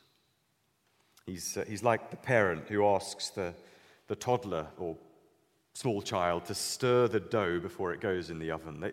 He's, 1.25 1.57
uh, 1.57 1.65
he's 1.67 1.83
like 1.83 2.11
the 2.11 2.17
parent 2.17 2.69
who 2.69 2.85
asks 2.85 3.29
the, 3.29 3.53
the 4.07 4.15
toddler 4.15 4.67
or 4.77 4.95
small 5.73 6.01
child 6.01 6.45
to 6.45 6.55
stir 6.55 7.07
the 7.07 7.19
dough 7.19 7.59
before 7.59 7.93
it 7.93 7.99
goes 7.99 8.29
in 8.29 8.39
the 8.39 8.51
oven. 8.51 8.79
They, 8.79 8.91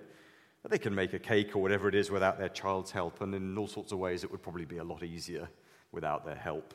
they 0.68 0.78
can 0.78 0.94
make 0.94 1.12
a 1.12 1.18
cake 1.18 1.54
or 1.54 1.60
whatever 1.60 1.88
it 1.88 1.94
is 1.94 2.10
without 2.10 2.38
their 2.38 2.48
child's 2.48 2.90
help, 2.90 3.20
and 3.20 3.34
in 3.34 3.58
all 3.58 3.68
sorts 3.68 3.92
of 3.92 3.98
ways, 3.98 4.24
it 4.24 4.30
would 4.30 4.42
probably 4.42 4.64
be 4.64 4.78
a 4.78 4.84
lot 4.84 5.02
easier 5.02 5.48
without 5.90 6.24
their 6.24 6.36
help. 6.36 6.74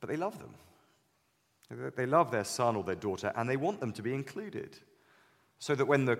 But 0.00 0.08
they 0.08 0.16
love 0.16 0.38
them. 0.38 0.54
They 1.70 2.06
love 2.06 2.30
their 2.30 2.44
son 2.44 2.74
or 2.74 2.82
their 2.82 2.96
daughter, 2.96 3.32
and 3.36 3.48
they 3.48 3.56
want 3.56 3.80
them 3.80 3.92
to 3.92 4.02
be 4.02 4.12
included. 4.12 4.76
So 5.60 5.74
that 5.74 5.86
when 5.86 6.04
the, 6.04 6.18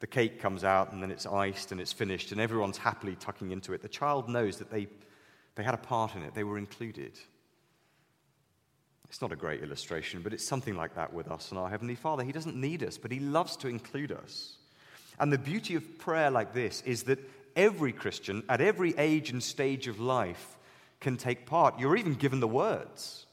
the 0.00 0.06
cake 0.06 0.40
comes 0.40 0.62
out 0.62 0.92
and 0.92 1.02
then 1.02 1.10
it's 1.10 1.26
iced 1.26 1.72
and 1.72 1.80
it's 1.80 1.92
finished 1.92 2.32
and 2.32 2.40
everyone's 2.40 2.78
happily 2.78 3.16
tucking 3.16 3.50
into 3.50 3.72
it, 3.72 3.82
the 3.82 3.88
child 3.88 4.28
knows 4.28 4.58
that 4.58 4.70
they, 4.70 4.86
they 5.56 5.64
had 5.64 5.74
a 5.74 5.78
part 5.78 6.14
in 6.14 6.22
it, 6.22 6.34
they 6.34 6.44
were 6.44 6.58
included. 6.58 7.18
It's 9.08 9.20
not 9.20 9.32
a 9.32 9.36
great 9.36 9.62
illustration, 9.62 10.22
but 10.22 10.32
it's 10.32 10.46
something 10.46 10.76
like 10.76 10.94
that 10.94 11.12
with 11.12 11.30
us 11.30 11.50
and 11.50 11.58
our 11.58 11.68
Heavenly 11.68 11.94
Father. 11.94 12.22
He 12.22 12.32
doesn't 12.32 12.56
need 12.56 12.82
us, 12.82 12.98
but 12.98 13.10
He 13.10 13.20
loves 13.20 13.56
to 13.58 13.68
include 13.68 14.12
us. 14.12 14.56
And 15.18 15.32
the 15.32 15.38
beauty 15.38 15.74
of 15.74 15.98
prayer 15.98 16.30
like 16.30 16.52
this 16.52 16.82
is 16.82 17.04
that 17.04 17.18
every 17.56 17.92
Christian 17.92 18.42
at 18.48 18.60
every 18.60 18.94
age 18.98 19.30
and 19.30 19.42
stage 19.42 19.86
of 19.88 20.00
life 20.00 20.56
can 21.00 21.16
take 21.16 21.46
part. 21.46 21.78
You're 21.78 21.96
even 21.96 22.14
given 22.14 22.40
the 22.40 22.48
words. 22.48 23.26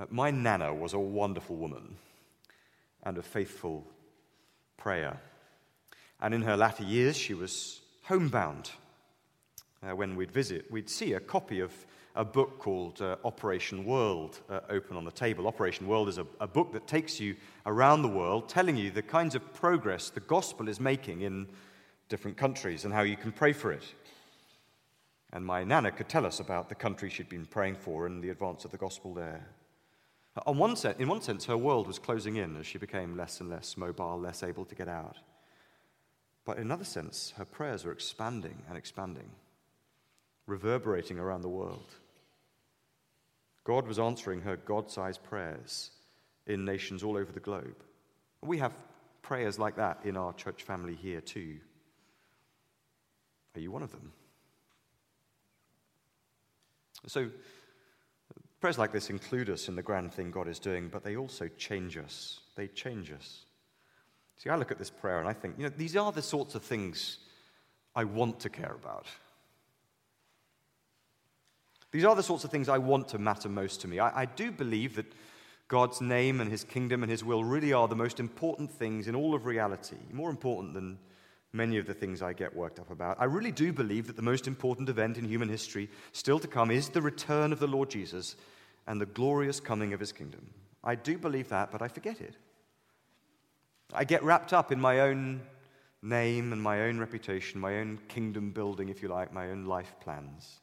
Uh, 0.00 0.06
my 0.08 0.30
nana 0.30 0.72
was 0.74 0.94
a 0.94 0.98
wonderful 0.98 1.56
woman 1.56 1.96
and 3.02 3.18
a 3.18 3.22
faithful 3.22 3.86
prayer. 4.78 5.20
And 6.22 6.32
in 6.32 6.42
her 6.42 6.56
latter 6.56 6.84
years, 6.84 7.16
she 7.16 7.34
was 7.34 7.80
homebound. 8.04 8.70
Uh, 9.82 9.94
when 9.94 10.16
we'd 10.16 10.30
visit, 10.30 10.70
we'd 10.70 10.88
see 10.88 11.12
a 11.14 11.20
copy 11.20 11.60
of 11.60 11.72
a 12.16 12.24
book 12.24 12.58
called 12.58 13.02
uh, 13.02 13.16
Operation 13.24 13.84
World 13.84 14.40
uh, 14.48 14.60
open 14.70 14.96
on 14.96 15.04
the 15.04 15.12
table. 15.12 15.46
Operation 15.46 15.86
World 15.86 16.08
is 16.08 16.18
a, 16.18 16.26
a, 16.40 16.46
book 16.46 16.72
that 16.72 16.86
takes 16.86 17.20
you 17.20 17.36
around 17.66 18.02
the 18.02 18.08
world, 18.08 18.48
telling 18.48 18.76
you 18.76 18.90
the 18.90 19.02
kinds 19.02 19.34
of 19.34 19.54
progress 19.54 20.10
the 20.10 20.20
gospel 20.20 20.68
is 20.68 20.80
making 20.80 21.20
in 21.22 21.46
different 22.08 22.36
countries 22.36 22.84
and 22.84 22.92
how 22.92 23.02
you 23.02 23.16
can 23.16 23.32
pray 23.32 23.52
for 23.52 23.70
it. 23.70 23.84
And 25.32 25.44
my 25.44 25.62
nana 25.62 25.92
could 25.92 26.08
tell 26.08 26.26
us 26.26 26.40
about 26.40 26.68
the 26.68 26.74
country 26.74 27.10
she'd 27.10 27.28
been 27.28 27.46
praying 27.46 27.76
for 27.76 28.06
and 28.06 28.22
the 28.22 28.30
advance 28.30 28.64
of 28.64 28.70
the 28.70 28.78
gospel 28.78 29.14
there. 29.14 29.46
On 30.46 30.58
one 30.58 30.76
set, 30.76 31.00
in 31.00 31.08
one 31.08 31.20
sense, 31.20 31.44
her 31.46 31.56
world 31.56 31.86
was 31.86 31.98
closing 31.98 32.36
in 32.36 32.56
as 32.56 32.66
she 32.66 32.78
became 32.78 33.16
less 33.16 33.40
and 33.40 33.50
less 33.50 33.76
mobile, 33.76 34.18
less 34.18 34.42
able 34.42 34.64
to 34.64 34.74
get 34.74 34.88
out. 34.88 35.16
But 36.44 36.56
in 36.56 36.64
another 36.64 36.84
sense, 36.84 37.32
her 37.36 37.44
prayers 37.44 37.84
were 37.84 37.92
expanding 37.92 38.62
and 38.68 38.78
expanding, 38.78 39.30
reverberating 40.46 41.18
around 41.18 41.42
the 41.42 41.48
world. 41.48 41.94
God 43.64 43.86
was 43.86 43.98
answering 43.98 44.40
her 44.42 44.56
God 44.56 44.90
sized 44.90 45.22
prayers 45.22 45.90
in 46.46 46.64
nations 46.64 47.02
all 47.02 47.16
over 47.16 47.32
the 47.32 47.40
globe. 47.40 47.82
We 48.42 48.58
have 48.58 48.72
prayers 49.22 49.58
like 49.58 49.76
that 49.76 49.98
in 50.04 50.16
our 50.16 50.32
church 50.32 50.62
family 50.62 50.94
here, 50.94 51.20
too. 51.20 51.58
Are 53.54 53.60
you 53.60 53.70
one 53.70 53.82
of 53.82 53.90
them? 53.90 54.12
So, 57.06 57.30
prayers 58.60 58.78
like 58.78 58.92
this 58.92 59.10
include 59.10 59.50
us 59.50 59.68
in 59.68 59.76
the 59.76 59.82
grand 59.82 60.12
thing 60.12 60.30
God 60.30 60.48
is 60.48 60.58
doing, 60.58 60.88
but 60.88 61.02
they 61.02 61.16
also 61.16 61.48
change 61.56 61.96
us. 61.96 62.40
They 62.56 62.68
change 62.68 63.10
us. 63.10 63.44
See, 64.36 64.50
I 64.50 64.56
look 64.56 64.70
at 64.70 64.78
this 64.78 64.90
prayer 64.90 65.18
and 65.18 65.28
I 65.28 65.32
think, 65.32 65.56
you 65.58 65.64
know, 65.64 65.72
these 65.76 65.96
are 65.96 66.12
the 66.12 66.22
sorts 66.22 66.54
of 66.54 66.62
things 66.62 67.18
I 67.94 68.04
want 68.04 68.40
to 68.40 68.48
care 68.48 68.74
about. 68.74 69.06
These 71.92 72.04
are 72.04 72.14
the 72.14 72.22
sorts 72.22 72.44
of 72.44 72.50
things 72.50 72.68
I 72.68 72.78
want 72.78 73.08
to 73.08 73.18
matter 73.18 73.48
most 73.48 73.80
to 73.80 73.88
me. 73.88 73.98
I, 73.98 74.22
I 74.22 74.24
do 74.24 74.52
believe 74.52 74.96
that 74.96 75.12
God's 75.68 76.00
name 76.00 76.40
and 76.40 76.50
his 76.50 76.64
kingdom 76.64 77.02
and 77.02 77.10
his 77.10 77.24
will 77.24 77.44
really 77.44 77.72
are 77.72 77.88
the 77.88 77.96
most 77.96 78.20
important 78.20 78.70
things 78.70 79.08
in 79.08 79.14
all 79.14 79.34
of 79.34 79.46
reality, 79.46 79.96
more 80.12 80.30
important 80.30 80.74
than 80.74 80.98
many 81.52 81.78
of 81.78 81.86
the 81.86 81.94
things 81.94 82.22
I 82.22 82.32
get 82.32 82.54
worked 82.54 82.78
up 82.78 82.90
about. 82.90 83.20
I 83.20 83.24
really 83.24 83.52
do 83.52 83.72
believe 83.72 84.06
that 84.06 84.16
the 84.16 84.22
most 84.22 84.46
important 84.46 84.88
event 84.88 85.18
in 85.18 85.24
human 85.24 85.48
history 85.48 85.88
still 86.12 86.38
to 86.38 86.48
come 86.48 86.70
is 86.70 86.88
the 86.88 87.02
return 87.02 87.52
of 87.52 87.58
the 87.58 87.66
Lord 87.66 87.90
Jesus 87.90 88.36
and 88.86 89.00
the 89.00 89.06
glorious 89.06 89.60
coming 89.60 89.92
of 89.92 90.00
his 90.00 90.12
kingdom. 90.12 90.48
I 90.82 90.94
do 90.94 91.18
believe 91.18 91.48
that, 91.48 91.70
but 91.70 91.82
I 91.82 91.88
forget 91.88 92.20
it. 92.20 92.36
I 93.92 94.04
get 94.04 94.22
wrapped 94.22 94.52
up 94.52 94.70
in 94.70 94.80
my 94.80 95.00
own 95.00 95.42
name 96.02 96.52
and 96.52 96.62
my 96.62 96.82
own 96.82 96.98
reputation, 96.98 97.60
my 97.60 97.78
own 97.78 97.98
kingdom 98.08 98.50
building, 98.50 98.88
if 98.88 99.02
you 99.02 99.08
like, 99.08 99.32
my 99.32 99.50
own 99.50 99.64
life 99.64 99.94
plans, 100.00 100.60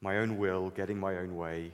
my 0.00 0.18
own 0.18 0.38
will, 0.38 0.70
getting 0.70 0.98
my 0.98 1.16
own 1.18 1.36
way. 1.36 1.72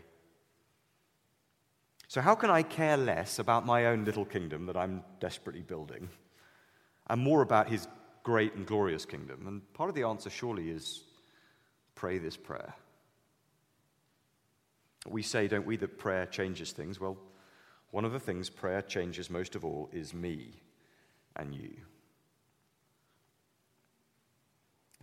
So, 2.09 2.21
how 2.21 2.35
can 2.35 2.51
I 2.51 2.62
care 2.62 2.97
less 2.97 3.38
about 3.38 3.64
my 3.64 3.87
own 3.87 4.05
little 4.05 4.25
kingdom 4.25 4.66
that 4.66 4.77
I'm 4.77 5.03
desperately 5.21 5.62
building 5.62 6.09
and 7.09 7.21
more 7.21 7.42
about 7.42 7.68
his 7.68 7.87
great 8.23 8.55
and 8.55 8.67
glorious 8.67 9.05
kingdom? 9.05 9.47
And 9.47 9.73
part 9.75 9.89
of 9.89 9.95
the 9.95 10.05
answer, 10.05 10.31
surely, 10.31 10.71
is 10.71 11.05
pray 11.95 12.19
this 12.19 12.37
prayer. 12.37 12.75
We 15.09 15.23
say, 15.23 15.49
don't 15.49 15.67
we, 15.67 15.77
that 15.77 15.99
prayer 15.99 16.27
changes 16.27 16.73
things? 16.73 17.01
Well, 17.01 17.19
one 17.91 18.05
of 18.05 18.13
the 18.13 18.21
things 18.21 18.49
prayer 18.49 18.83
changes 18.83 19.31
most 19.31 19.55
of 19.55 19.65
all 19.65 19.91
is 19.93 20.15
me 20.15 20.53
and 21.37 21.55
you. 21.55 21.71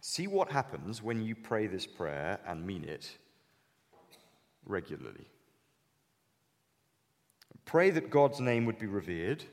See 0.02 0.28
what 0.28 0.52
happens 0.52 1.04
when 1.04 1.22
you 1.22 1.36
pray 1.36 1.68
this 1.68 1.86
prayer 1.86 2.40
and 2.48 2.66
mean 2.66 2.86
it 2.86 3.18
regularly. 4.66 5.28
Pray 7.66 7.90
that 7.90 8.10
God's 8.10 8.40
name 8.40 8.66
would 8.66 8.80
be 8.80 8.88
revered, 8.88 9.44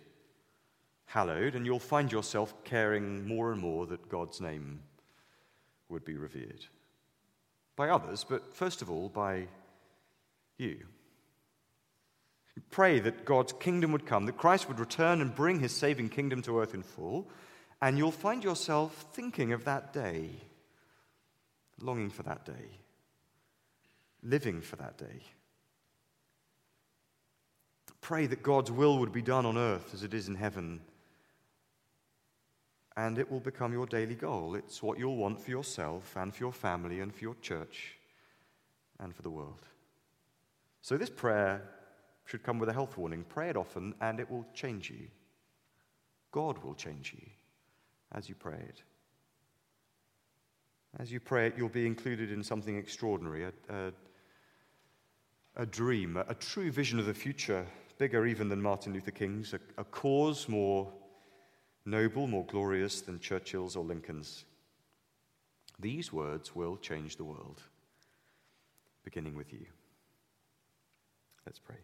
hallowed, 1.06 1.54
and 1.54 1.64
you'll 1.64 1.78
find 1.78 2.12
yourself 2.12 2.52
caring 2.64 3.26
more 3.26 3.52
and 3.52 3.60
more 3.60 3.86
that 3.86 4.08
God's 4.08 4.40
name 4.40 4.80
would 5.88 6.04
be 6.04 6.16
revered. 6.16 6.66
By 7.76 7.88
others, 7.88 8.24
but 8.24 8.54
first 8.54 8.82
of 8.82 8.90
all, 8.90 9.08
by 9.08 9.46
you. 10.58 10.78
Pray 12.70 12.98
that 13.00 13.24
God's 13.24 13.52
kingdom 13.52 13.92
would 13.92 14.06
come, 14.06 14.26
that 14.26 14.38
Christ 14.38 14.68
would 14.68 14.80
return 14.80 15.20
and 15.20 15.34
bring 15.34 15.60
his 15.60 15.72
saving 15.72 16.08
kingdom 16.08 16.42
to 16.42 16.58
earth 16.58 16.74
in 16.74 16.82
full, 16.82 17.28
and 17.80 17.98
you'll 17.98 18.10
find 18.10 18.42
yourself 18.42 19.06
thinking 19.12 19.52
of 19.52 19.64
that 19.64 19.92
day, 19.92 20.30
longing 21.80 22.10
for 22.10 22.22
that 22.22 22.44
day, 22.44 22.80
living 24.22 24.62
for 24.62 24.76
that 24.76 24.96
day. 24.96 25.20
Pray 28.00 28.26
that 28.26 28.42
God's 28.42 28.70
will 28.70 28.98
would 28.98 29.12
be 29.12 29.22
done 29.22 29.44
on 29.44 29.58
earth 29.58 29.92
as 29.92 30.02
it 30.02 30.14
is 30.14 30.28
in 30.28 30.36
heaven, 30.36 30.80
and 32.96 33.18
it 33.18 33.30
will 33.30 33.40
become 33.40 33.72
your 33.72 33.86
daily 33.86 34.14
goal. 34.14 34.54
It's 34.54 34.82
what 34.82 34.98
you'll 34.98 35.16
want 35.16 35.38
for 35.40 35.50
yourself 35.50 36.16
and 36.16 36.34
for 36.34 36.44
your 36.44 36.52
family 36.52 37.00
and 37.00 37.14
for 37.14 37.20
your 37.20 37.36
church 37.42 37.96
and 38.98 39.14
for 39.14 39.22
the 39.22 39.30
world. 39.30 39.66
So, 40.80 40.96
this 40.96 41.10
prayer 41.10 41.62
should 42.24 42.42
come 42.42 42.58
with 42.58 42.68
a 42.68 42.72
health 42.72 42.96
warning. 42.96 43.24
Pray 43.28 43.50
it 43.50 43.56
often, 43.56 43.94
and 44.00 44.18
it 44.20 44.30
will 44.30 44.46
change 44.54 44.90
you. 44.90 45.08
God 46.32 46.62
will 46.62 46.74
change 46.74 47.14
you 47.16 47.26
as 48.12 48.28
you 48.28 48.34
pray 48.34 48.58
it. 48.68 48.82
As 50.98 51.12
you 51.12 51.20
pray 51.20 51.46
it, 51.46 51.54
you'll 51.56 51.68
be 51.68 51.86
included 51.86 52.32
in 52.32 52.42
something 52.42 52.76
extraordinary 52.76 53.44
a, 53.44 53.52
a, 53.68 53.92
a 55.56 55.66
dream, 55.66 56.16
a, 56.16 56.24
a, 56.28 56.34
true 56.34 56.70
vision 56.70 56.98
of 56.98 57.06
the 57.06 57.14
future, 57.14 57.66
bigger 57.98 58.26
even 58.26 58.48
than 58.48 58.62
Martin 58.62 58.92
Luther 58.92 59.10
King's, 59.10 59.52
a, 59.52 59.60
a 59.76 59.84
cause 59.84 60.48
more 60.48 60.90
noble, 61.86 62.26
more 62.26 62.44
glorious 62.44 63.00
than 63.00 63.20
Churchill's 63.20 63.76
or 63.76 63.84
Lincoln's. 63.84 64.44
These 65.78 66.12
words 66.12 66.54
will 66.54 66.76
change 66.76 67.16
the 67.16 67.24
world, 67.24 67.62
beginning 69.04 69.36
with 69.36 69.52
you. 69.52 69.66
Let's 71.46 71.58
pray. 71.58 71.76